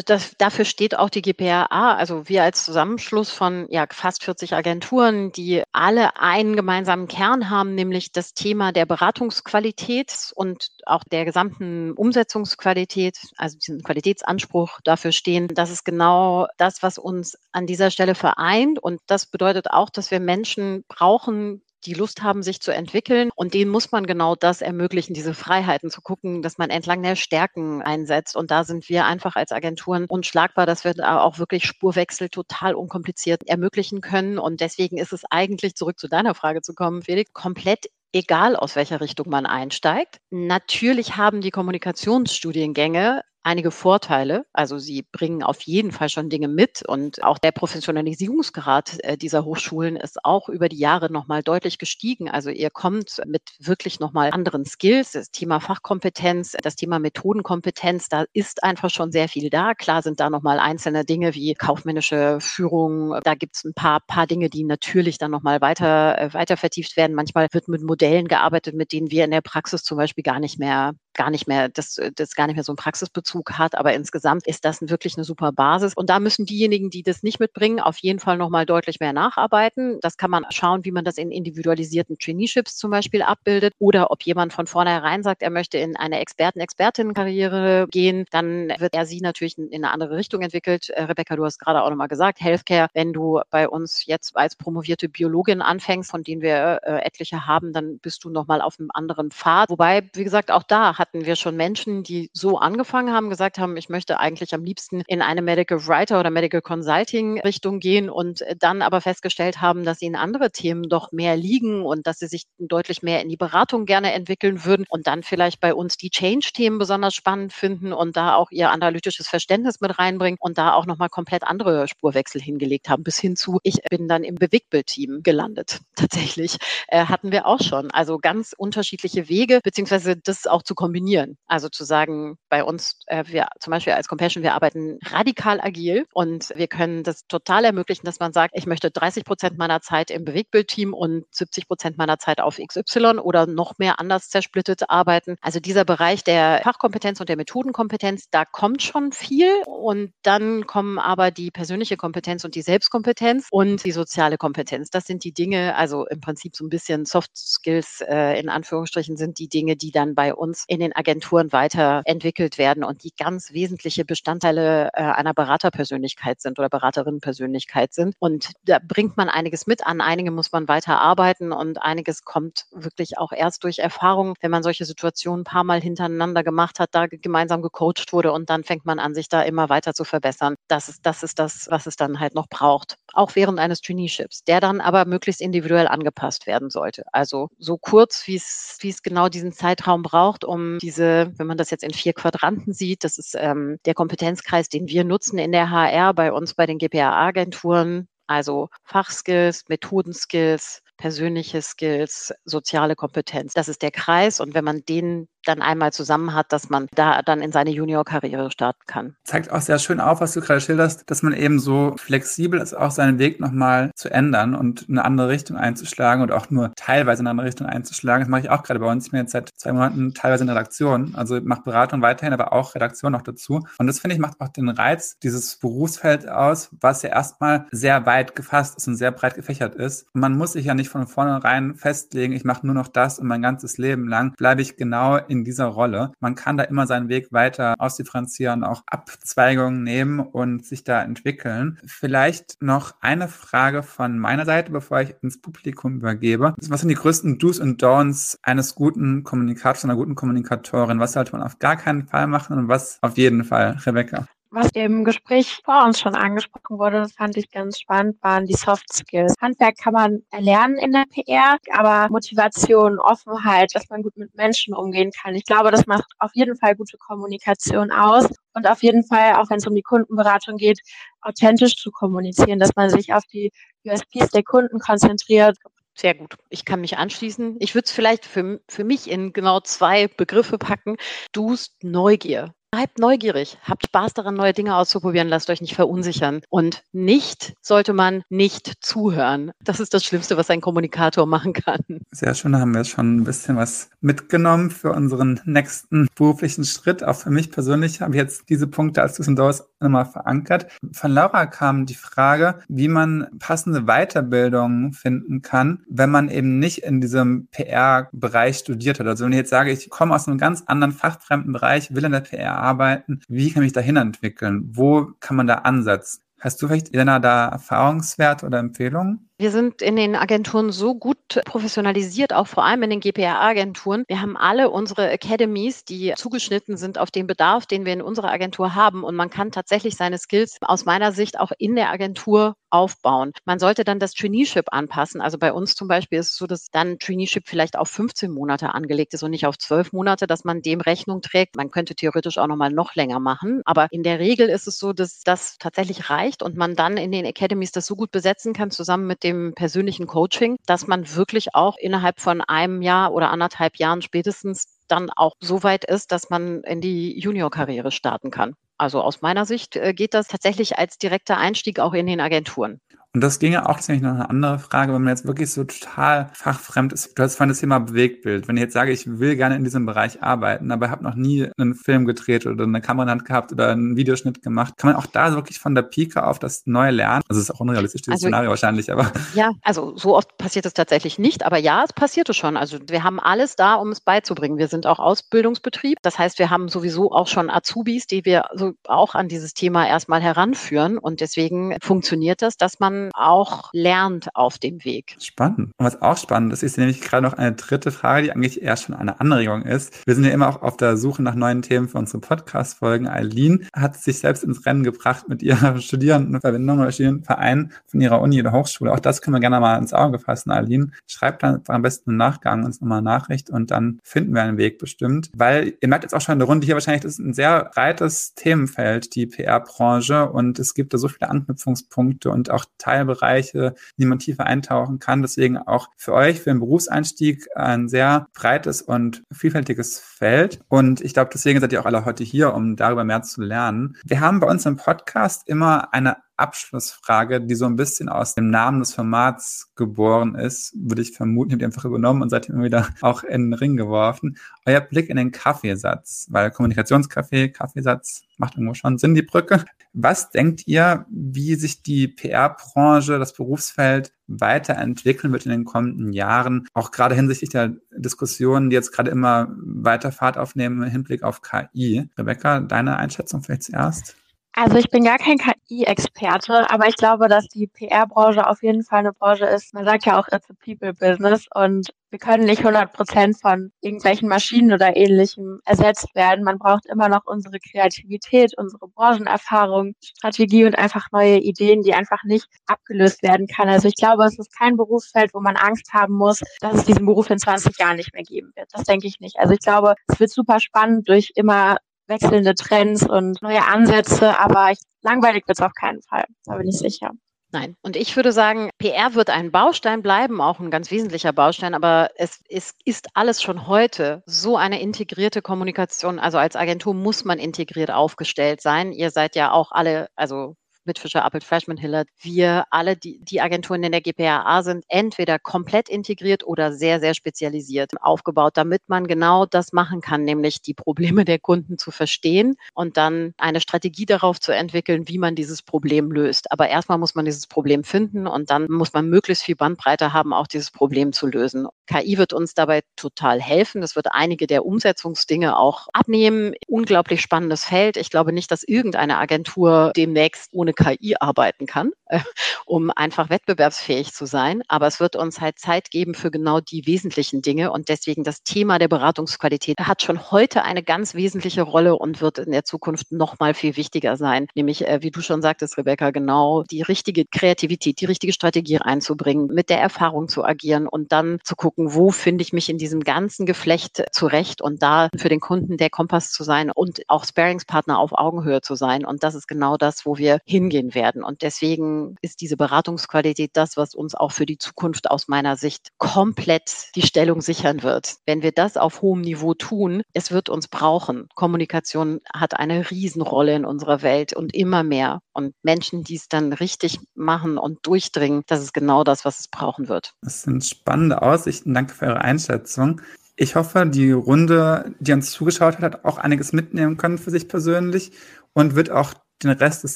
Das, 0.05 0.33
dafür 0.39 0.65
steht 0.65 0.97
auch 0.97 1.11
die 1.11 1.21
GPRA, 1.21 1.95
also 1.95 2.27
wir 2.27 2.41
als 2.41 2.65
Zusammenschluss 2.65 3.29
von 3.29 3.67
ja, 3.69 3.85
fast 3.91 4.23
40 4.23 4.53
Agenturen, 4.55 5.31
die 5.31 5.61
alle 5.73 6.17
einen 6.19 6.55
gemeinsamen 6.55 7.07
Kern 7.07 7.51
haben, 7.51 7.75
nämlich 7.75 8.11
das 8.13 8.33
Thema 8.33 8.71
der 8.71 8.87
Beratungsqualität 8.87 10.31
und 10.33 10.69
auch 10.87 11.03
der 11.03 11.25
gesamten 11.25 11.91
Umsetzungsqualität, 11.91 13.19
also 13.37 13.59
diesen 13.59 13.83
Qualitätsanspruch 13.83 14.79
dafür 14.83 15.11
stehen. 15.11 15.49
Das 15.49 15.69
ist 15.69 15.83
genau 15.85 16.47
das, 16.57 16.81
was 16.81 16.97
uns 16.97 17.37
an 17.51 17.67
dieser 17.67 17.91
Stelle 17.91 18.15
vereint. 18.15 18.79
Und 18.79 19.01
das 19.05 19.27
bedeutet 19.27 19.69
auch, 19.69 19.91
dass 19.91 20.09
wir 20.09 20.19
Menschen 20.19 20.83
brauchen, 20.87 21.61
die 21.87 21.93
Lust 21.93 22.21
haben, 22.21 22.43
sich 22.43 22.59
zu 22.61 22.71
entwickeln. 22.73 23.29
Und 23.35 23.53
denen 23.53 23.71
muss 23.71 23.91
man 23.91 24.05
genau 24.05 24.35
das 24.35 24.61
ermöglichen, 24.61 25.13
diese 25.13 25.33
Freiheiten 25.33 25.89
zu 25.89 26.01
gucken, 26.01 26.41
dass 26.41 26.57
man 26.57 26.69
entlang 26.69 27.01
der 27.01 27.15
Stärken 27.15 27.81
einsetzt. 27.81 28.35
Und 28.35 28.51
da 28.51 28.63
sind 28.63 28.89
wir 28.89 29.05
einfach 29.05 29.35
als 29.35 29.51
Agenturen 29.51 30.05
unschlagbar, 30.07 30.65
dass 30.65 30.83
wir 30.83 30.93
da 30.93 31.21
auch 31.21 31.39
wirklich 31.39 31.65
Spurwechsel 31.65 32.29
total 32.29 32.75
unkompliziert 32.75 33.47
ermöglichen 33.47 34.01
können. 34.01 34.37
Und 34.37 34.61
deswegen 34.61 34.97
ist 34.97 35.13
es 35.13 35.23
eigentlich, 35.29 35.75
zurück 35.75 35.97
zu 35.97 36.07
deiner 36.07 36.35
Frage 36.35 36.61
zu 36.61 36.73
kommen, 36.73 37.01
Felix, 37.01 37.31
komplett 37.33 37.87
egal 38.13 38.55
aus 38.55 38.75
welcher 38.75 39.01
Richtung 39.01 39.29
man 39.29 39.45
einsteigt. 39.45 40.19
Natürlich 40.29 41.17
haben 41.17 41.41
die 41.41 41.51
Kommunikationsstudiengänge 41.51 43.21
einige 43.43 43.71
Vorteile. 43.71 44.45
Also 44.53 44.77
sie 44.77 45.05
bringen 45.11 45.43
auf 45.43 45.61
jeden 45.61 45.91
Fall 45.91 46.09
schon 46.09 46.29
Dinge 46.29 46.47
mit 46.47 46.83
und 46.85 47.23
auch 47.23 47.37
der 47.37 47.51
Professionalisierungsgrad 47.51 48.97
äh, 49.03 49.17
dieser 49.17 49.45
Hochschulen 49.45 49.95
ist 49.95 50.17
auch 50.23 50.49
über 50.49 50.69
die 50.69 50.77
Jahre 50.77 51.11
nochmal 51.11 51.43
deutlich 51.43 51.77
gestiegen. 51.77 52.29
Also 52.29 52.49
ihr 52.49 52.69
kommt 52.69 53.21
mit 53.25 53.41
wirklich 53.59 53.99
nochmal 53.99 54.31
anderen 54.31 54.65
Skills, 54.65 55.11
das 55.11 55.31
Thema 55.31 55.59
Fachkompetenz, 55.59 56.55
das 56.61 56.75
Thema 56.75 56.99
Methodenkompetenz, 56.99 58.09
da 58.09 58.25
ist 58.33 58.63
einfach 58.63 58.89
schon 58.89 59.11
sehr 59.11 59.29
viel 59.29 59.49
da. 59.49 59.73
Klar 59.73 60.01
sind 60.01 60.19
da 60.19 60.29
nochmal 60.29 60.59
einzelne 60.59 61.05
Dinge 61.05 61.33
wie 61.33 61.53
kaufmännische 61.53 62.39
Führung. 62.41 63.17
Da 63.23 63.35
gibt 63.35 63.55
es 63.55 63.63
ein 63.63 63.73
paar, 63.73 64.01
paar 64.01 64.27
Dinge, 64.27 64.49
die 64.49 64.63
natürlich 64.63 65.17
dann 65.17 65.31
nochmal 65.31 65.61
weiter, 65.61 66.17
äh, 66.19 66.33
weiter 66.33 66.57
vertieft 66.57 66.97
werden. 66.97 67.15
Manchmal 67.15 67.47
wird 67.51 67.67
mit 67.67 67.81
Modellen 67.81 68.27
gearbeitet, 68.27 68.75
mit 68.75 68.91
denen 68.91 69.09
wir 69.11 69.25
in 69.25 69.31
der 69.31 69.41
Praxis 69.41 69.83
zum 69.83 69.97
Beispiel 69.97 70.23
gar 70.23 70.39
nicht 70.39 70.59
mehr 70.59 70.93
gar 71.17 71.29
nicht 71.29 71.47
mehr, 71.47 71.67
das, 71.67 71.99
das 72.15 72.35
gar 72.35 72.47
nicht 72.47 72.55
mehr 72.55 72.63
so 72.63 72.71
einen 72.71 72.77
Praxisbezug 72.77 73.53
hat. 73.53 73.75
Aber 73.75 73.93
insgesamt 73.93 74.47
ist 74.47 74.63
das 74.63 74.81
wirklich 74.81 75.17
eine 75.17 75.25
super 75.25 75.51
Basis. 75.51 75.93
Und 75.93 76.09
da 76.09 76.19
müssen 76.19 76.45
diejenigen, 76.45 76.89
die 76.89 77.03
das 77.03 77.23
nicht 77.23 77.39
mitbringen, 77.39 77.81
auf 77.81 77.97
jeden 77.97 78.19
Fall 78.19 78.37
nochmal 78.37 78.65
deutlich 78.65 78.99
mehr 78.99 79.13
nacharbeiten. 79.13 79.99
Das 80.01 80.17
kann 80.17 80.31
man 80.31 80.45
schauen, 80.51 80.85
wie 80.85 80.91
man 80.91 81.03
das 81.03 81.17
in 81.17 81.31
individualisierten 81.31 82.17
Traineeships 82.17 82.77
zum 82.77 82.91
Beispiel 82.91 83.21
abbildet. 83.21 83.73
Oder 83.79 84.11
ob 84.11 84.23
jemand 84.23 84.53
von 84.53 84.67
vornherein 84.67 85.23
sagt, 85.23 85.41
er 85.41 85.49
möchte 85.49 85.77
in 85.77 85.97
eine 85.97 86.19
Experten-Expertinnen-Karriere 86.19 87.87
gehen, 87.89 88.25
dann 88.31 88.69
wird 88.77 88.93
er 88.93 89.05
sie 89.05 89.19
natürlich 89.19 89.57
in 89.57 89.73
eine 89.73 89.91
andere 89.91 90.15
Richtung 90.15 90.41
entwickelt. 90.41 90.89
Äh, 90.89 91.03
Rebecca, 91.03 91.35
du 91.35 91.43
hast 91.43 91.59
gerade 91.59 91.83
auch 91.83 91.89
nochmal 91.89 92.07
gesagt, 92.07 92.39
Healthcare, 92.39 92.87
wenn 92.93 93.13
du 93.13 93.41
bei 93.49 93.67
uns 93.67 94.05
jetzt 94.05 94.37
als 94.37 94.55
promovierte 94.55 95.09
Biologin 95.09 95.61
anfängst, 95.61 96.11
von 96.11 96.23
denen 96.23 96.41
wir 96.41 96.79
äh, 96.83 97.05
etliche 97.05 97.47
haben, 97.47 97.73
dann 97.73 97.99
bist 97.99 98.23
du 98.23 98.29
nochmal 98.29 98.61
auf 98.61 98.79
einem 98.79 98.89
anderen 98.93 99.31
Pfad. 99.31 99.69
Wobei, 99.69 100.09
wie 100.13 100.23
gesagt, 100.23 100.51
auch 100.51 100.63
da 100.63 100.97
hat 100.97 101.06
hatten 101.07 101.25
wir 101.25 101.37
schon 101.37 101.55
Menschen, 101.55 102.03
die 102.03 102.29
so 102.33 102.57
angefangen 102.57 103.13
haben, 103.13 103.29
gesagt 103.29 103.59
haben, 103.59 103.77
ich 103.77 103.87
möchte 103.87 104.19
eigentlich 104.19 104.53
am 104.53 104.63
liebsten 104.63 105.03
in 105.07 105.21
eine 105.21 105.41
Medical 105.41 105.87
Writer 105.87 106.19
oder 106.19 106.29
Medical 106.29 106.61
Consulting 106.61 107.39
Richtung 107.39 107.79
gehen 107.79 108.09
und 108.09 108.43
dann 108.59 108.81
aber 108.81 108.99
festgestellt 108.99 109.61
haben, 109.61 109.85
dass 109.85 110.01
ihnen 110.01 110.15
andere 110.15 110.51
Themen 110.51 110.89
doch 110.89 111.13
mehr 111.13 111.37
liegen 111.37 111.85
und 111.85 112.07
dass 112.07 112.19
sie 112.19 112.27
sich 112.27 112.43
deutlich 112.57 113.03
mehr 113.03 113.21
in 113.21 113.29
die 113.29 113.37
Beratung 113.37 113.85
gerne 113.85 114.11
entwickeln 114.11 114.65
würden 114.65 114.85
und 114.89 115.07
dann 115.07 115.23
vielleicht 115.23 115.61
bei 115.61 115.73
uns 115.73 115.95
die 115.95 116.09
Change-Themen 116.09 116.77
besonders 116.77 117.15
spannend 117.15 117.53
finden 117.53 117.93
und 117.93 118.17
da 118.17 118.35
auch 118.35 118.51
ihr 118.51 118.69
analytisches 118.69 119.29
Verständnis 119.29 119.79
mit 119.79 119.97
reinbringen 119.97 120.37
und 120.41 120.57
da 120.57 120.73
auch 120.73 120.85
nochmal 120.85 121.09
komplett 121.09 121.43
andere 121.43 121.87
Spurwechsel 121.87 122.41
hingelegt 122.41 122.89
haben, 122.89 123.03
bis 123.03 123.17
hin 123.17 123.37
zu, 123.37 123.59
ich 123.63 123.77
bin 123.89 124.09
dann 124.09 124.25
im 124.25 124.35
Bewegtbild-Team 124.35 125.21
gelandet. 125.23 125.79
Tatsächlich 125.95 126.57
äh, 126.89 127.05
hatten 127.05 127.31
wir 127.31 127.45
auch 127.45 127.61
schon. 127.61 127.91
Also 127.91 128.17
ganz 128.17 128.53
unterschiedliche 128.57 129.29
Wege, 129.29 129.61
beziehungsweise 129.63 130.17
das 130.17 130.47
auch 130.47 130.63
zu 130.63 130.75
kombinieren 130.75 130.96
kombinieren. 130.97 131.37
Also 131.45 131.69
zu 131.69 131.83
sagen, 131.83 132.37
bei 132.49 132.63
uns, 132.63 132.99
äh, 133.05 133.23
wir 133.27 133.47
zum 133.59 133.71
Beispiel 133.71 133.93
als 133.93 134.07
Compassion, 134.07 134.43
wir 134.43 134.55
arbeiten 134.55 134.97
radikal 135.05 135.61
agil 135.61 136.05
und 136.13 136.51
wir 136.55 136.67
können 136.67 137.03
das 137.03 137.27
total 137.27 137.65
ermöglichen, 137.65 138.05
dass 138.05 138.19
man 138.19 138.33
sagt, 138.33 138.53
ich 138.57 138.65
möchte 138.65 138.89
30 138.89 139.23
Prozent 139.23 139.57
meiner 139.57 139.81
Zeit 139.81 140.09
im 140.09 140.25
Bewegbildteam 140.25 140.93
und 140.93 141.25
70 141.29 141.67
Prozent 141.67 141.97
meiner 141.97 142.17
Zeit 142.17 142.41
auf 142.41 142.57
XY 142.57 143.19
oder 143.19 143.45
noch 143.45 143.77
mehr 143.77 143.99
anders 143.99 144.29
zersplittet 144.29 144.89
arbeiten. 144.89 145.35
Also 145.41 145.59
dieser 145.59 145.85
Bereich 145.85 146.23
der 146.23 146.61
Fachkompetenz 146.63 147.19
und 147.19 147.29
der 147.29 147.37
Methodenkompetenz, 147.37 148.25
da 148.31 148.45
kommt 148.45 148.81
schon 148.81 149.11
viel 149.11 149.49
und 149.65 150.13
dann 150.23 150.65
kommen 150.65 150.97
aber 150.97 151.29
die 151.29 151.51
persönliche 151.51 151.97
Kompetenz 151.97 152.43
und 152.43 152.55
die 152.55 152.63
Selbstkompetenz 152.63 153.47
und 153.51 153.83
die 153.83 153.91
soziale 153.91 154.37
Kompetenz. 154.37 154.89
Das 154.89 155.05
sind 155.05 155.23
die 155.23 155.33
Dinge, 155.33 155.75
also 155.75 156.07
im 156.07 156.21
Prinzip 156.21 156.55
so 156.55 156.65
ein 156.65 156.69
bisschen 156.69 157.05
Soft 157.05 157.37
Skills 157.37 158.01
äh, 158.01 158.39
in 158.39 158.49
Anführungsstrichen 158.49 159.15
sind 159.15 159.37
die 159.37 159.47
Dinge, 159.47 159.75
die 159.75 159.91
dann 159.91 160.15
bei 160.15 160.33
uns 160.33 160.63
in 160.67 160.76
den 160.79 160.87
den 160.87 160.95
Agenturen 160.95 161.51
weiterentwickelt 161.51 162.57
werden 162.57 162.83
und 162.83 163.03
die 163.03 163.11
ganz 163.17 163.51
wesentliche 163.51 164.05
Bestandteile 164.05 164.89
äh, 164.93 165.01
einer 165.01 165.33
Beraterpersönlichkeit 165.33 166.41
sind 166.41 166.59
oder 166.59 166.69
Beraterinnenpersönlichkeit 166.69 167.93
sind. 167.93 168.15
Und 168.19 168.51
da 168.63 168.79
bringt 168.79 169.17
man 169.17 169.29
einiges 169.29 169.67
mit 169.67 169.85
an, 169.85 170.01
einige 170.01 170.31
muss 170.31 170.51
man 170.51 170.67
weiter 170.67 170.99
arbeiten 170.99 171.51
und 171.51 171.81
einiges 171.81 172.23
kommt 172.23 172.65
wirklich 172.71 173.17
auch 173.17 173.31
erst 173.31 173.63
durch 173.63 173.79
Erfahrung, 173.79 174.35
wenn 174.39 174.51
man 174.51 174.63
solche 174.63 174.85
Situationen 174.85 175.41
ein 175.41 175.43
paar 175.43 175.63
Mal 175.63 175.81
hintereinander 175.81 176.43
gemacht 176.43 176.79
hat, 176.79 176.89
da 176.93 177.07
gemeinsam 177.07 177.61
gecoacht 177.61 178.13
wurde 178.13 178.31
und 178.31 178.49
dann 178.49 178.63
fängt 178.63 178.85
man 178.85 178.99
an, 178.99 179.13
sich 179.13 179.27
da 179.27 179.41
immer 179.41 179.69
weiter 179.69 179.93
zu 179.93 180.05
verbessern. 180.05 180.55
Das 180.67 180.87
ist, 180.89 181.05
das 181.05 181.23
ist 181.23 181.39
das, 181.39 181.67
was 181.69 181.85
es 181.85 181.97
dann 181.97 182.19
halt 182.19 182.33
noch 182.35 182.47
braucht. 182.47 182.97
Auch 183.13 183.35
während 183.35 183.59
eines 183.59 183.81
Traineeships, 183.81 184.43
der 184.43 184.61
dann 184.61 184.79
aber 184.79 185.05
möglichst 185.05 185.41
individuell 185.41 185.87
angepasst 185.87 186.47
werden 186.47 186.69
sollte. 186.69 187.03
Also 187.11 187.49
so 187.57 187.77
kurz, 187.77 188.25
wie 188.27 188.35
es 188.35 189.03
genau 189.03 189.27
diesen 189.27 189.51
Zeitraum 189.51 190.03
braucht, 190.03 190.45
um 190.45 190.66
diese, 190.81 191.31
wenn 191.37 191.47
man 191.47 191.57
das 191.57 191.71
jetzt 191.71 191.83
in 191.83 191.93
vier 191.93 192.13
Quadranten 192.13 192.73
sieht, 192.73 193.03
das 193.03 193.17
ist 193.17 193.35
ähm, 193.37 193.77
der 193.85 193.93
Kompetenzkreis, 193.93 194.69
den 194.69 194.87
wir 194.87 195.03
nutzen 195.03 195.37
in 195.37 195.51
der 195.51 195.69
HR 195.69 196.13
bei 196.13 196.31
uns 196.31 196.53
bei 196.53 196.65
den 196.65 196.77
GPA-Agenturen. 196.77 198.07
Also 198.27 198.67
Fachskills, 198.83 199.63
Methodenskills, 199.69 200.81
persönliche 200.97 201.61
Skills, 201.61 202.33
soziale 202.43 202.95
Kompetenz. 202.95 203.53
Das 203.53 203.69
ist 203.69 203.81
der 203.81 203.91
Kreis. 203.91 204.39
Und 204.39 204.53
wenn 204.53 204.65
man 204.65 204.83
den 204.83 205.29
dann 205.47 205.61
einmal 205.61 205.93
zusammen 205.93 206.33
hat, 206.33 206.51
dass 206.51 206.69
man 206.69 206.87
da 206.93 207.21
dann 207.21 207.41
in 207.41 207.51
seine 207.51 207.71
Junior-Karriere 207.71 208.51
starten 208.51 208.81
kann. 208.87 209.15
Zeigt 209.23 209.51
auch 209.51 209.61
sehr 209.61 209.79
schön 209.79 209.99
auf, 209.99 210.21
was 210.21 210.33
du 210.33 210.41
gerade 210.41 210.61
schilderst, 210.61 211.09
dass 211.09 211.23
man 211.23 211.33
eben 211.33 211.59
so 211.59 211.95
flexibel 211.97 212.59
ist, 212.59 212.73
auch 212.73 212.91
seinen 212.91 213.19
Weg 213.19 213.39
nochmal 213.39 213.91
zu 213.95 214.09
ändern 214.09 214.55
und 214.55 214.85
eine 214.89 215.03
andere 215.05 215.29
Richtung 215.29 215.57
einzuschlagen 215.57 216.21
und 216.21 216.31
auch 216.31 216.49
nur 216.49 216.71
teilweise 216.75 217.21
in 217.21 217.27
eine 217.27 217.31
andere 217.31 217.47
Richtung 217.47 217.67
einzuschlagen. 217.67 218.21
Das 218.21 218.29
mache 218.29 218.41
ich 218.41 218.49
auch 218.49 218.63
gerade 218.63 218.79
bei 218.79 218.91
uns. 218.91 219.05
Ich 219.05 219.11
bin 219.11 219.21
jetzt 219.21 219.31
seit 219.31 219.49
zwei 219.55 219.73
Monaten 219.73 220.13
teilweise 220.13 220.43
in 220.43 220.49
Redaktion. 220.49 221.15
Also 221.15 221.39
mache 221.41 221.61
Beratung 221.63 222.01
weiterhin, 222.01 222.33
aber 222.33 222.53
auch 222.53 222.75
Redaktion 222.75 223.11
noch 223.11 223.21
dazu. 223.21 223.65
Und 223.77 223.87
das 223.87 223.99
finde 223.99 224.15
ich 224.15 224.21
macht 224.21 224.39
auch 224.39 224.49
den 224.49 224.69
Reiz 224.69 225.17
dieses 225.19 225.57
Berufsfeld 225.57 226.27
aus, 226.27 226.69
was 226.79 227.01
ja 227.01 227.09
erstmal 227.09 227.67
sehr 227.71 228.05
weit 228.05 228.35
gefasst 228.35 228.77
ist 228.77 228.87
und 228.87 228.95
sehr 228.95 229.11
breit 229.11 229.35
gefächert 229.35 229.75
ist. 229.75 230.07
Und 230.13 230.21
man 230.21 230.37
muss 230.37 230.53
sich 230.53 230.65
ja 230.65 230.73
nicht 230.73 230.89
von 230.89 231.07
vornherein 231.07 231.75
festlegen, 231.75 232.33
ich 232.33 232.43
mache 232.43 232.65
nur 232.65 232.75
noch 232.75 232.87
das 232.87 233.19
und 233.19 233.27
mein 233.27 233.41
ganzes 233.41 233.77
Leben 233.77 234.07
lang 234.07 234.33
bleibe 234.37 234.61
ich 234.61 234.77
genau 234.77 235.17
in 235.17 235.36
in 235.39 235.43
dieser 235.43 235.65
Rolle. 235.65 236.11
Man 236.19 236.35
kann 236.35 236.57
da 236.57 236.63
immer 236.63 236.87
seinen 236.87 237.09
Weg 237.09 237.31
weiter 237.31 237.75
ausdifferenzieren, 237.79 238.63
auch 238.63 238.83
Abzweigungen 238.87 239.83
nehmen 239.83 240.19
und 240.19 240.65
sich 240.65 240.83
da 240.83 241.01
entwickeln. 241.01 241.79
Vielleicht 241.85 242.61
noch 242.61 242.95
eine 243.01 243.27
Frage 243.27 243.83
von 243.83 244.17
meiner 244.19 244.45
Seite, 244.45 244.71
bevor 244.71 245.01
ich 245.01 245.15
ins 245.21 245.41
Publikum 245.41 245.97
übergebe. 245.97 246.55
Was 246.67 246.81
sind 246.81 246.89
die 246.89 246.95
größten 246.95 247.39
Do's 247.39 247.59
und 247.59 247.81
Don'ts 247.81 248.37
eines 248.43 248.75
guten 248.75 249.23
Kommunikators, 249.23 249.83
einer 249.83 249.95
guten 249.95 250.15
Kommunikatorin? 250.15 250.99
Was 250.99 251.13
sollte 251.13 251.33
man 251.33 251.43
auf 251.43 251.59
gar 251.59 251.77
keinen 251.77 252.07
Fall 252.07 252.27
machen 252.27 252.57
und 252.57 252.67
was 252.67 252.99
auf 253.01 253.17
jeden 253.17 253.43
Fall, 253.43 253.77
Rebecca? 253.85 254.27
Was 254.59 254.71
im 254.73 255.03
Gespräch 255.03 255.61
vor 255.63 255.85
uns 255.85 255.99
schon 255.99 256.15
angesprochen 256.15 256.79
wurde, 256.79 256.97
das 256.97 257.11
fand 257.11 257.37
ich 257.37 257.51
ganz 257.51 257.77
spannend, 257.77 258.17
waren 258.23 258.47
die 258.47 258.55
Soft 258.55 258.91
Skills. 258.91 259.35
Handwerk 259.39 259.77
kann 259.77 259.93
man 259.93 260.23
erlernen 260.31 260.77
in 260.77 260.93
der 260.93 261.03
PR, 261.13 261.57
aber 261.73 262.11
Motivation, 262.11 262.97
Offenheit, 262.97 263.69
dass 263.75 263.87
man 263.91 264.01
gut 264.01 264.17
mit 264.17 264.33
Menschen 264.33 264.73
umgehen 264.73 265.11
kann. 265.11 265.35
Ich 265.35 265.45
glaube, 265.45 265.69
das 265.69 265.85
macht 265.85 266.05
auf 266.17 266.31
jeden 266.33 266.55
Fall 266.55 266.75
gute 266.75 266.97
Kommunikation 266.97 267.91
aus 267.91 268.25
und 268.55 268.65
auf 268.65 268.81
jeden 268.81 269.03
Fall, 269.03 269.35
auch 269.35 269.47
wenn 269.51 269.57
es 269.57 269.67
um 269.67 269.75
die 269.75 269.83
Kundenberatung 269.83 270.57
geht, 270.57 270.79
authentisch 271.21 271.75
zu 271.75 271.91
kommunizieren, 271.91 272.57
dass 272.57 272.75
man 272.75 272.89
sich 272.89 273.13
auf 273.13 273.25
die 273.31 273.51
USPs 273.85 274.31
der 274.31 274.41
Kunden 274.41 274.79
konzentriert, 274.79 275.55
sehr 275.93 276.13
gut. 276.13 276.35
Ich 276.49 276.63
kann 276.63 276.81
mich 276.81 276.97
anschließen. 276.97 277.57
Ich 277.59 277.73
würde 277.73 277.85
es 277.85 277.91
vielleicht 277.91 278.25
für, 278.25 278.61
für 278.69 278.83
mich 278.83 279.09
in 279.09 279.33
genau 279.33 279.59
zwei 279.61 280.07
Begriffe 280.07 280.59
packen. 280.59 280.97
Dust 281.31 281.83
Neugier. 281.83 282.53
Bleibt 282.69 282.99
neugierig, 282.99 283.57
habt 283.63 283.85
Spaß 283.85 284.13
daran, 284.13 284.35
neue 284.35 284.51
Dinge 284.51 284.75
auszuprobieren, 284.75 285.29
lasst 285.29 285.49
euch 285.49 285.61
nicht 285.61 285.75
verunsichern. 285.75 286.41
Und 286.49 286.83
nicht 286.91 287.53
sollte 287.61 287.93
man 287.93 288.23
nicht 288.27 288.73
zuhören. 288.81 289.51
Das 289.63 289.79
ist 289.79 289.93
das 289.93 290.03
Schlimmste, 290.03 290.35
was 290.35 290.49
ein 290.49 290.59
Kommunikator 290.59 291.25
machen 291.25 291.53
kann. 291.53 291.79
Sehr 292.11 292.35
schön, 292.35 292.51
da 292.51 292.59
haben 292.59 292.73
wir 292.73 292.83
schon 292.83 293.15
ein 293.15 293.23
bisschen 293.23 293.55
was 293.55 293.89
mitgenommen 294.01 294.69
für 294.69 294.91
unseren 294.91 295.39
nächsten 295.45 296.09
beruflichen 296.15 296.65
Schritt. 296.65 297.05
Auch 297.05 297.15
für 297.15 297.29
mich 297.29 297.51
persönlich 297.51 298.01
habe 298.01 298.15
ich 298.15 298.17
jetzt 298.17 298.49
diese 298.49 298.67
Punkte 298.67 299.01
als 299.01 299.15
Düsseldorf 299.15 299.63
nochmal 299.79 300.05
verankert. 300.05 300.67
Von 300.91 301.11
Laura 301.11 301.45
kam 301.45 301.85
die 301.85 301.95
Frage, 301.95 302.59
wie 302.67 302.87
man 302.87 303.27
passende 303.39 303.83
Weiterbildung 303.83 304.93
finden 304.93 305.41
kann, 305.41 305.83
wenn 305.89 306.09
man 306.09 306.29
eben 306.29 306.59
nicht 306.59 306.79
in 306.79 307.01
diesem 307.01 307.47
PR-Bereich 307.51 308.57
studiert 308.57 308.99
hat. 308.99 309.07
Also 309.07 309.25
wenn 309.25 309.33
ich 309.33 309.37
jetzt 309.37 309.49
sage, 309.49 309.71
ich 309.71 309.89
komme 309.89 310.15
aus 310.15 310.27
einem 310.27 310.37
ganz 310.37 310.63
anderen 310.65 310.93
fachfremden 310.93 311.53
Bereich, 311.53 311.93
will 311.93 312.05
in 312.05 312.11
der 312.11 312.21
PR 312.21 312.57
arbeiten. 312.57 313.21
Wie 313.27 313.51
kann 313.51 313.63
ich 313.63 313.73
dahin 313.73 313.97
entwickeln? 313.97 314.69
Wo 314.73 315.11
kann 315.19 315.37
man 315.37 315.47
da 315.47 315.55
ansetzen? 315.55 316.21
Hast 316.39 316.61
du 316.61 316.67
vielleicht, 316.67 316.93
Elena, 316.93 317.19
da 317.19 317.47
Erfahrungswert 317.47 318.43
oder 318.43 318.59
Empfehlungen? 318.59 319.27
Wir 319.39 319.51
sind 319.51 319.83
in 319.83 319.95
den 319.95 320.15
Agenturen 320.15 320.71
so 320.71 320.95
gut 320.95 321.19
professionalisiert, 321.45 322.33
auch 322.33 322.47
vor 322.47 322.65
allem 322.65 322.81
in 322.81 322.89
den 322.89 322.99
GPR-Agenturen. 323.01 324.03
Wir 324.07 324.19
haben 324.19 324.35
alle 324.35 324.71
unsere 324.71 325.11
Academies, 325.11 325.85
die 325.85 326.13
zugeschnitten 326.15 326.75
sind 326.75 326.97
auf 326.97 327.11
den 327.11 327.27
Bedarf, 327.27 327.67
den 327.67 327.85
wir 327.85 327.93
in 327.93 328.01
unserer 328.01 328.31
Agentur 328.31 328.73
haben. 328.73 329.03
Und 329.03 329.15
man 329.15 329.29
kann 329.29 329.51
tatsächlich 329.51 329.95
seine 329.95 330.17
Skills 330.17 330.57
aus 330.61 330.85
meiner 330.85 331.11
Sicht 331.11 331.39
auch 331.39 331.51
in 331.59 331.75
der 331.75 331.91
Agentur 331.91 332.55
aufbauen. 332.69 333.31
Man 333.45 333.59
sollte 333.59 333.83
dann 333.83 333.99
das 333.99 334.13
Traineeship 334.13 334.65
anpassen. 334.71 335.21
Also 335.21 335.37
bei 335.37 335.53
uns 335.53 335.75
zum 335.75 335.87
Beispiel 335.87 336.19
ist 336.19 336.31
es 336.31 336.35
so, 336.37 336.47
dass 336.47 336.69
dann 336.71 336.97
Traineeship 336.99 337.47
vielleicht 337.47 337.77
auf 337.77 337.89
15 337.89 338.31
Monate 338.31 338.73
angelegt 338.73 339.13
ist 339.13 339.23
und 339.23 339.31
nicht 339.31 339.45
auf 339.45 339.57
12 339.57 339.93
Monate, 339.93 340.27
dass 340.27 340.43
man 340.43 340.61
dem 340.63 340.81
Rechnung 340.81 341.21
trägt. 341.21 341.55
Man 341.55 341.69
könnte 341.69 341.95
theoretisch 341.95 342.39
auch 342.39 342.47
nochmal 342.47 342.71
noch 342.71 342.95
länger 342.95 343.19
machen. 343.19 343.61
Aber 343.65 343.87
in 343.91 344.03
der 344.03 344.19
Regel 344.19 344.49
ist 344.49 344.67
es 344.67 344.79
so, 344.79 344.93
dass 344.93 345.21
das 345.21 345.57
tatsächlich 345.59 346.09
reicht 346.09 346.41
und 346.43 346.57
man 346.57 346.75
dann 346.75 346.97
in 346.97 347.11
den 347.11 347.25
Academies 347.25 347.71
das 347.71 347.85
so 347.85 347.95
gut 347.95 348.11
besetzen 348.11 348.53
kann, 348.53 348.71
zusammen 348.71 349.07
mit 349.07 349.23
dem 349.27 349.53
persönlichen 349.53 350.07
Coaching, 350.07 350.57
dass 350.65 350.87
man 350.87 351.15
wirklich 351.15 351.53
auch 351.53 351.75
innerhalb 351.77 352.19
von 352.19 352.41
einem 352.41 352.81
Jahr 352.81 353.13
oder 353.13 353.29
anderthalb 353.29 353.77
Jahren 353.77 354.01
spätestens 354.01 354.79
dann 354.87 355.09
auch 355.15 355.33
so 355.39 355.63
weit 355.63 355.83
ist, 355.83 356.11
dass 356.11 356.29
man 356.29 356.63
in 356.63 356.81
die 356.81 357.19
Junior-Karriere 357.19 357.91
starten 357.91 358.31
kann. 358.31 358.53
Also 358.77 359.01
aus 359.01 359.21
meiner 359.21 359.45
Sicht 359.45 359.75
äh, 359.75 359.93
geht 359.93 360.13
das 360.13 360.27
tatsächlich 360.27 360.77
als 360.77 360.97
direkter 360.97 361.37
Einstieg 361.37 361.79
auch 361.79 361.93
in 361.93 362.05
den 362.05 362.21
Agenturen. 362.21 362.79
Und 363.17 363.21
das 363.21 363.39
ginge 363.39 363.67
auch 363.67 363.79
ziemlich 363.79 364.03
noch 364.03 364.11
eine 364.11 364.29
andere 364.29 364.59
Frage, 364.59 364.93
wenn 364.93 365.01
man 365.01 365.11
jetzt 365.11 365.25
wirklich 365.25 365.49
so 365.51 365.63
total 365.63 366.29
fachfremd 366.33 366.93
ist. 366.93 367.17
Du 367.17 367.23
hast 367.23 367.35
vorhin 367.35 367.49
das 367.49 367.59
Thema 367.59 367.79
Bewegtbild. 367.79 368.47
Wenn 368.47 368.57
ich 368.57 368.61
jetzt 368.61 368.73
sage, 368.73 368.91
ich 368.91 369.07
will 369.07 369.35
gerne 369.35 369.55
in 369.55 369.63
diesem 369.63 369.87
Bereich 369.87 370.21
arbeiten, 370.21 370.71
aber 370.71 370.91
habe 370.91 371.03
noch 371.03 371.15
nie 371.15 371.49
einen 371.57 371.73
Film 371.73 372.05
gedreht 372.05 372.45
oder 372.45 372.65
eine 372.65 372.79
Kamera 372.79 373.05
in 373.05 373.07
der 373.07 373.11
Hand 373.13 373.25
gehabt 373.25 373.51
oder 373.51 373.69
einen 373.69 373.95
Videoschnitt 373.95 374.43
gemacht, 374.43 374.75
kann 374.77 374.91
man 374.91 375.01
auch 375.01 375.07
da 375.07 375.33
wirklich 375.33 375.57
von 375.57 375.73
der 375.73 375.81
Pike 375.81 376.23
auf 376.23 376.37
das 376.37 376.67
Neue 376.67 376.91
lernen? 376.91 377.23
Also 377.27 377.41
es 377.41 377.49
ist 377.49 377.55
auch 377.55 377.59
unrealistisch, 377.59 378.03
dieses 378.03 378.17
also, 378.17 378.27
Szenario 378.27 378.51
wahrscheinlich, 378.51 378.91
aber. 378.91 379.11
Ja, 379.33 379.53
also 379.63 379.97
so 379.97 380.15
oft 380.15 380.37
passiert 380.37 380.67
es 380.67 380.75
tatsächlich 380.75 381.17
nicht, 381.17 381.43
aber 381.43 381.57
ja, 381.57 381.83
es 381.83 381.93
passierte 381.93 382.35
schon. 382.35 382.55
Also 382.55 382.77
wir 382.87 383.03
haben 383.03 383.19
alles 383.19 383.55
da, 383.55 383.73
um 383.73 383.89
es 383.89 383.99
beizubringen. 383.99 384.59
Wir 384.59 384.67
sind 384.67 384.85
auch 384.85 384.99
Ausbildungsbetrieb. 384.99 385.97
Das 386.03 386.19
heißt, 386.19 386.37
wir 386.37 386.51
haben 386.51 386.69
sowieso 386.69 387.11
auch 387.11 387.25
schon 387.25 387.49
Azubis, 387.49 388.05
die 388.05 388.25
wir 388.25 388.43
so 388.53 388.73
auch 388.87 389.15
an 389.15 389.27
dieses 389.27 389.55
Thema 389.55 389.87
erstmal 389.87 390.21
heranführen. 390.21 390.99
Und 390.99 391.19
deswegen 391.19 391.75
funktioniert 391.81 392.43
das, 392.43 392.57
dass 392.57 392.79
man 392.79 393.06
auch 393.13 393.69
lernt 393.73 394.29
auf 394.33 394.57
dem 394.57 394.83
Weg. 394.83 395.15
Spannend. 395.19 395.71
Und 395.77 395.85
was 395.85 396.01
auch 396.01 396.17
spannend 396.17 396.53
ist, 396.53 396.63
ist 396.63 396.77
nämlich 396.77 397.01
gerade 397.01 397.23
noch 397.23 397.33
eine 397.33 397.53
dritte 397.53 397.91
Frage, 397.91 398.23
die 398.23 398.31
eigentlich 398.31 398.61
eher 398.61 398.77
schon 398.77 398.95
eine 398.95 399.19
Anregung 399.19 399.63
ist. 399.63 400.05
Wir 400.05 400.15
sind 400.15 400.25
ja 400.25 400.31
immer 400.31 400.49
auch 400.49 400.61
auf 400.61 400.77
der 400.77 400.97
Suche 400.97 401.23
nach 401.23 401.35
neuen 401.35 401.61
Themen 401.61 401.87
für 401.87 401.97
unsere 401.97 402.19
Podcast-Folgen. 402.19 403.07
Eileen 403.07 403.67
hat 403.73 403.97
sich 403.97 404.19
selbst 404.19 404.43
ins 404.43 404.65
Rennen 404.65 404.83
gebracht 404.83 405.27
mit 405.29 405.41
ihrer 405.41 405.77
Studierendenverbindung 405.81 406.79
oder 406.79 406.91
Studierendenverein 406.91 407.71
von 407.85 408.01
ihrer 408.01 408.21
Uni 408.21 408.39
oder 408.39 408.51
Hochschule. 408.51 408.91
Auch 408.91 408.99
das 408.99 409.21
können 409.21 409.35
wir 409.35 409.39
gerne 409.41 409.59
mal 409.59 409.77
ins 409.77 409.93
Auge 409.93 410.19
fassen, 410.19 410.51
Eileen. 410.51 410.93
Schreibt 411.07 411.43
dann 411.43 411.61
am 411.67 411.81
besten 411.81 412.11
im 412.11 412.17
Nachgang 412.17 412.63
uns 412.63 412.81
nochmal 412.81 413.01
Nachricht 413.01 413.49
und 413.49 413.71
dann 413.71 413.99
finden 414.03 414.33
wir 414.33 414.43
einen 414.43 414.57
Weg 414.57 414.79
bestimmt. 414.79 415.29
Weil 415.33 415.73
ihr 415.79 415.87
merkt 415.87 416.03
jetzt 416.03 416.13
auch 416.13 416.21
schon 416.21 416.33
in 416.33 416.39
der 416.39 416.47
Runde 416.47 416.65
hier 416.65 416.75
wahrscheinlich, 416.75 417.03
das 417.03 417.13
ist 417.13 417.19
ein 417.19 417.33
sehr 417.33 417.65
breites 417.73 418.33
Themenfeld, 418.35 419.15
die 419.15 419.27
PR-Branche 419.27 420.29
und 420.29 420.59
es 420.59 420.73
gibt 420.73 420.93
da 420.93 420.97
so 420.97 421.07
viele 421.07 421.29
Anknüpfungspunkte 421.29 422.29
und 422.29 422.49
auch 422.49 422.65
Teil 422.77 422.96
Teilbereiche, 422.97 423.75
in 423.97 424.01
die 424.01 424.05
man 424.05 424.19
tiefer 424.19 424.45
eintauchen 424.45 424.99
kann. 424.99 425.21
Deswegen 425.21 425.57
auch 425.57 425.87
für 425.97 426.13
euch, 426.13 426.41
für 426.41 426.49
den 426.49 426.59
Berufseinstieg 426.59 427.47
ein 427.55 427.87
sehr 427.87 428.27
breites 428.33 428.81
und 428.81 429.23
vielfältiges 429.31 429.99
Feld. 429.99 430.59
Und 430.67 431.01
ich 431.01 431.13
glaube, 431.13 431.29
deswegen 431.33 431.59
seid 431.59 431.73
ihr 431.73 431.81
auch 431.81 431.85
alle 431.85 432.05
heute 432.05 432.23
hier, 432.23 432.53
um 432.53 432.75
darüber 432.75 433.03
mehr 433.03 433.21
zu 433.21 433.41
lernen. 433.41 433.97
Wir 434.05 434.19
haben 434.19 434.39
bei 434.39 434.47
uns 434.47 434.65
im 434.65 434.77
Podcast 434.77 435.47
immer 435.47 435.93
eine 435.93 436.17
Abschlussfrage, 436.37 437.41
die 437.41 437.55
so 437.55 437.65
ein 437.65 437.75
bisschen 437.75 438.09
aus 438.09 438.35
dem 438.35 438.49
Namen 438.49 438.79
des 438.79 438.93
Formats 438.93 439.71
geboren 439.75 440.35
ist, 440.35 440.73
würde 440.75 441.01
ich 441.01 441.11
vermuten, 441.11 441.51
habt 441.51 441.61
ihr 441.61 441.67
einfach 441.67 441.85
übernommen 441.85 442.21
und 442.21 442.29
seitdem 442.29 442.55
immer 442.55 442.65
wieder 442.65 442.87
auch 443.01 443.23
in 443.23 443.51
den 443.51 443.53
Ring 443.53 443.75
geworfen. 443.75 444.37
Euer 444.65 444.81
Blick 444.81 445.09
in 445.09 445.17
den 445.17 445.31
Kaffeesatz, 445.31 446.27
weil 446.29 446.51
Kommunikationskaffee, 446.51 447.49
Kaffeesatz 447.49 448.23
macht 448.37 448.55
irgendwo 448.55 448.73
schon 448.73 448.97
Sinn, 448.97 449.15
die 449.15 449.23
Brücke. 449.23 449.65
Was 449.93 450.29
denkt 450.29 450.67
ihr, 450.67 451.05
wie 451.09 451.55
sich 451.55 451.81
die 451.81 452.07
PR-Branche, 452.07 453.17
das 453.17 453.33
Berufsfeld 453.33 454.13
weiterentwickeln 454.27 455.33
wird 455.33 455.45
in 455.45 455.51
den 455.51 455.65
kommenden 455.65 456.13
Jahren, 456.13 456.67
auch 456.73 456.91
gerade 456.91 457.15
hinsichtlich 457.15 457.49
der 457.49 457.75
Diskussionen, 457.95 458.69
die 458.69 458.75
jetzt 458.75 458.91
gerade 458.91 459.09
immer 459.09 459.47
weiter 459.57 460.11
Fahrt 460.11 460.37
aufnehmen 460.37 460.83
im 460.83 460.89
Hinblick 460.89 461.23
auf 461.23 461.41
KI? 461.41 462.09
Rebecca, 462.17 462.59
deine 462.59 462.97
Einschätzung 462.97 463.41
vielleicht 463.41 463.63
zuerst? 463.63 464.15
Also 464.59 464.77
ich 464.77 464.89
bin 464.89 465.03
gar 465.03 465.19
kein 465.19 465.37
KI-Experte, 465.37 466.67
aber 466.71 466.87
ich 466.87 466.95
glaube, 466.95 467.27
dass 467.27 467.47
die 467.47 467.67
PR-Branche 467.67 468.47
auf 468.49 468.63
jeden 468.63 468.83
Fall 468.83 469.01
eine 469.01 469.13
Branche 469.13 469.45
ist. 469.45 469.71
Man 469.75 469.85
sagt 469.85 470.07
ja 470.07 470.19
auch, 470.19 470.27
it's 470.29 470.49
a 470.49 470.53
people 470.65 470.95
business 470.95 471.45
und 471.53 471.91
wir 472.09 472.17
können 472.17 472.45
nicht 472.45 472.61
100 472.61 472.91
Prozent 472.91 473.39
von 473.39 473.71
irgendwelchen 473.81 474.27
Maschinen 474.27 474.73
oder 474.73 474.97
ähnlichem 474.97 475.59
ersetzt 475.65 476.15
werden. 476.15 476.43
Man 476.43 476.57
braucht 476.57 476.87
immer 476.87 477.07
noch 477.07 477.25
unsere 477.25 477.59
Kreativität, 477.59 478.53
unsere 478.57 478.87
Branchenerfahrung, 478.87 479.93
Strategie 480.01 480.65
und 480.65 480.75
einfach 480.75 481.05
neue 481.11 481.37
Ideen, 481.37 481.83
die 481.83 481.93
einfach 481.93 482.23
nicht 482.23 482.47
abgelöst 482.65 483.21
werden 483.21 483.45
kann. 483.45 483.69
Also 483.69 483.89
ich 483.89 483.95
glaube, 483.95 484.23
es 484.23 484.39
ist 484.39 484.57
kein 484.57 484.75
Berufsfeld, 484.75 485.35
wo 485.35 485.39
man 485.39 485.55
Angst 485.55 485.93
haben 485.93 486.15
muss, 486.15 486.41
dass 486.61 486.77
es 486.77 486.85
diesen 486.85 487.05
Beruf 487.05 487.29
in 487.29 487.37
20 487.37 487.77
Jahren 487.77 487.97
nicht 487.97 488.11
mehr 488.11 488.23
geben 488.23 488.51
wird. 488.55 488.69
Das 488.71 488.85
denke 488.85 489.05
ich 489.05 489.19
nicht. 489.19 489.37
Also 489.37 489.53
ich 489.53 489.59
glaube, 489.59 489.93
es 490.07 490.19
wird 490.19 490.31
super 490.31 490.59
spannend 490.59 491.07
durch 491.07 491.31
immer 491.35 491.77
wechselnde 492.07 492.55
Trends 492.55 493.07
und 493.07 493.41
neue 493.41 493.63
Ansätze, 493.65 494.39
aber 494.39 494.71
ich, 494.71 494.79
langweilig 495.01 495.47
wird 495.47 495.59
es 495.59 495.65
auf 495.65 495.73
keinen 495.73 496.01
Fall. 496.01 496.25
Da 496.45 496.55
bin 496.55 496.67
ich 496.67 496.77
sicher. 496.77 497.11
Nein. 497.51 497.75
Und 497.81 497.95
ich 497.95 498.15
würde 498.17 498.33
sagen, 498.33 498.69
PR 498.77 499.13
wird 499.13 499.29
ein 499.29 499.51
Baustein 499.51 500.01
bleiben, 500.01 500.41
auch 500.41 500.59
ein 500.59 500.69
ganz 500.69 500.91
wesentlicher 500.91 501.31
Baustein, 501.31 501.73
aber 501.73 502.09
es, 502.17 502.41
es 502.49 502.73
ist 502.83 503.07
alles 503.13 503.41
schon 503.41 503.67
heute 503.67 504.21
so 504.25 504.57
eine 504.57 504.81
integrierte 504.81 505.41
Kommunikation. 505.41 506.19
Also 506.19 506.37
als 506.37 506.57
Agentur 506.57 506.93
muss 506.93 507.23
man 507.23 507.39
integriert 507.39 507.89
aufgestellt 507.89 508.61
sein. 508.61 508.91
Ihr 508.91 509.11
seid 509.11 509.35
ja 509.37 509.51
auch 509.51 509.71
alle, 509.71 510.09
also 510.15 510.55
mit 510.87 510.99
Fischer, 510.99 511.23
Appelt, 511.23 511.43
Freshman 511.43 511.77
Hillard, 511.77 512.07
wir 512.21 512.65
alle, 512.71 512.95
die, 512.95 513.19
die 513.23 513.41
Agenturen 513.41 513.83
in 513.83 513.91
der 513.91 514.01
GPAA 514.01 514.63
sind, 514.63 514.85
entweder 514.87 515.39
komplett 515.39 515.89
integriert 515.89 516.45
oder 516.45 516.73
sehr, 516.73 516.99
sehr 516.99 517.13
spezialisiert 517.13 517.91
aufgebaut, 518.01 518.53
damit 518.55 518.83
man 518.87 519.07
genau 519.07 519.45
das 519.45 519.73
machen 519.73 520.01
kann, 520.01 520.23
nämlich 520.23 520.61
die 520.61 520.73
Probleme 520.73 521.25
der 521.25 521.39
Kunden 521.39 521.77
zu 521.77 521.91
verstehen 521.91 522.55
und 522.73 522.97
dann 522.97 523.33
eine 523.37 523.61
Strategie 523.61 524.05
darauf 524.05 524.39
zu 524.39 524.53
entwickeln, 524.53 525.07
wie 525.07 525.17
man 525.17 525.35
dieses 525.35 525.61
Problem 525.61 526.11
löst. 526.11 526.51
Aber 526.51 526.69
erstmal 526.69 526.97
muss 526.97 527.15
man 527.15 527.25
dieses 527.25 527.47
Problem 527.47 527.83
finden 527.83 528.27
und 528.27 528.49
dann 528.49 528.67
muss 528.69 528.93
man 528.93 529.09
möglichst 529.09 529.43
viel 529.43 529.55
Bandbreite 529.55 530.13
haben, 530.13 530.33
auch 530.33 530.47
dieses 530.47 530.71
Problem 530.71 531.13
zu 531.13 531.27
lösen. 531.27 531.67
KI 531.87 532.17
wird 532.17 532.33
uns 532.33 532.53
dabei 532.53 532.81
total 532.95 533.41
helfen. 533.41 533.81
Das 533.81 533.95
wird 533.95 534.07
einige 534.11 534.47
der 534.47 534.65
Umsetzungsdinge 534.65 535.57
auch 535.57 535.87
abnehmen. 535.93 536.53
Unglaublich 536.67 537.21
spannendes 537.21 537.65
Feld. 537.65 537.97
Ich 537.97 538.09
glaube 538.09 538.33
nicht, 538.33 538.51
dass 538.51 538.63
irgendeine 538.63 539.17
Agentur 539.17 539.91
demnächst 539.95 540.49
ohne 540.53 540.73
KI 540.77 541.15
arbeiten 541.19 541.65
kann, 541.65 541.91
äh, 542.05 542.19
um 542.65 542.91
einfach 542.91 543.29
wettbewerbsfähig 543.29 544.13
zu 544.13 544.25
sein. 544.25 544.61
Aber 544.67 544.87
es 544.87 544.99
wird 544.99 545.15
uns 545.15 545.41
halt 545.41 545.59
Zeit 545.59 545.91
geben 545.91 546.13
für 546.13 546.31
genau 546.31 546.61
die 546.61 546.85
wesentlichen 546.85 547.41
Dinge. 547.41 547.71
Und 547.71 547.89
deswegen 547.89 548.23
das 548.23 548.43
Thema 548.43 548.79
der 548.79 548.87
Beratungsqualität 548.87 549.77
hat 549.79 550.03
schon 550.03 550.31
heute 550.31 550.63
eine 550.63 550.83
ganz 550.83 551.15
wesentliche 551.15 551.63
Rolle 551.63 551.97
und 551.97 552.21
wird 552.21 552.37
in 552.37 552.51
der 552.51 552.63
Zukunft 552.63 553.11
noch 553.11 553.39
mal 553.39 553.53
viel 553.53 553.75
wichtiger 553.75 554.15
sein. 554.15 554.47
Nämlich, 554.55 554.87
äh, 554.87 555.01
wie 555.01 555.11
du 555.11 555.21
schon 555.21 555.41
sagtest, 555.41 555.77
Rebecca, 555.77 556.11
genau 556.11 556.63
die 556.63 556.83
richtige 556.83 557.25
Kreativität, 557.25 557.99
die 557.99 558.05
richtige 558.05 558.33
Strategie 558.33 558.77
reinzubringen, 558.77 559.47
mit 559.47 559.69
der 559.69 559.81
Erfahrung 559.81 560.27
zu 560.29 560.45
agieren 560.45 560.87
und 560.87 561.11
dann 561.11 561.39
zu 561.43 561.55
gucken, 561.55 561.93
wo 561.93 562.11
finde 562.11 562.43
ich 562.43 562.53
mich 562.53 562.69
in 562.69 562.77
diesem 562.77 563.01
ganzen 563.01 563.45
Geflecht 563.45 564.03
zurecht 564.11 564.61
und 564.61 564.83
da 564.83 565.09
für 565.17 565.29
den 565.29 565.39
Kunden 565.39 565.77
der 565.77 565.89
Kompass 565.89 566.31
zu 566.31 566.43
sein 566.43 566.71
und 566.71 567.01
auch 567.07 567.25
Sparingspartner 567.25 567.97
auf 567.97 568.11
Augenhöhe 568.13 568.61
zu 568.61 568.75
sein. 568.75 569.05
Und 569.05 569.23
das 569.23 569.33
ist 569.33 569.47
genau 569.47 569.77
das, 569.77 570.05
wo 570.05 570.17
wir 570.17 570.39
hin 570.45 570.66
hingehen 570.67 570.93
werden. 570.93 571.23
Und 571.23 571.41
deswegen 571.41 572.15
ist 572.21 572.41
diese 572.41 572.57
Beratungsqualität 572.57 573.51
das, 573.53 573.77
was 573.77 573.95
uns 573.95 574.15
auch 574.15 574.31
für 574.31 574.45
die 574.45 574.57
Zukunft 574.57 575.09
aus 575.09 575.27
meiner 575.27 575.55
Sicht 575.55 575.89
komplett 575.97 576.89
die 576.95 577.01
Stellung 577.01 577.41
sichern 577.41 577.83
wird. 577.83 578.17
Wenn 578.25 578.41
wir 578.41 578.51
das 578.51 578.75
auf 578.77 579.01
hohem 579.01 579.21
Niveau 579.21 579.53
tun, 579.53 580.01
es 580.13 580.31
wird 580.31 580.49
uns 580.49 580.67
brauchen. 580.67 581.29
Kommunikation 581.35 582.19
hat 582.33 582.59
eine 582.59 582.91
Riesenrolle 582.91 583.55
in 583.55 583.65
unserer 583.65 584.01
Welt 584.01 584.33
und 584.33 584.53
immer 584.53 584.83
mehr. 584.83 585.21
Und 585.33 585.53
Menschen, 585.63 586.03
die 586.03 586.15
es 586.15 586.27
dann 586.27 586.51
richtig 586.51 586.99
machen 587.15 587.57
und 587.57 587.79
durchdringen, 587.85 588.43
das 588.47 588.61
ist 588.61 588.73
genau 588.73 589.03
das, 589.03 589.23
was 589.23 589.39
es 589.39 589.47
brauchen 589.47 589.87
wird. 589.87 590.13
Das 590.21 590.41
sind 590.41 590.65
spannende 590.65 591.21
Aussichten. 591.21 591.73
Danke 591.73 591.93
für 591.93 592.07
eure 592.07 592.21
Einschätzung. 592.21 593.01
Ich 593.35 593.55
hoffe, 593.55 593.85
die 593.85 594.11
Runde, 594.11 594.95
die 594.99 595.13
uns 595.13 595.31
zugeschaut 595.31 595.75
hat, 595.75 595.83
hat 595.83 596.05
auch 596.05 596.17
einiges 596.17 596.53
mitnehmen 596.53 596.97
können 596.97 597.19
für 597.19 597.29
sich 597.29 597.47
persönlich 597.47 598.11
und 598.53 598.75
wird 598.75 598.89
auch 598.89 599.13
den 599.43 599.51
Rest 599.51 599.83
des 599.83 599.95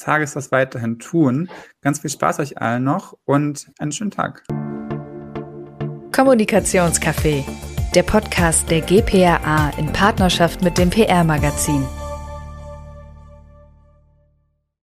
Tages 0.00 0.34
das 0.34 0.52
weiterhin 0.52 0.98
tun. 0.98 1.48
Ganz 1.80 2.00
viel 2.00 2.10
Spaß 2.10 2.40
euch 2.40 2.58
allen 2.58 2.84
noch 2.84 3.16
und 3.24 3.70
einen 3.78 3.92
schönen 3.92 4.10
Tag. 4.10 4.44
Kommunikationscafé, 6.12 7.44
der 7.94 8.02
Podcast 8.02 8.70
der 8.70 8.82
GPRA 8.82 9.70
in 9.78 9.92
Partnerschaft 9.92 10.62
mit 10.62 10.78
dem 10.78 10.90
PR-Magazin. 10.90 11.86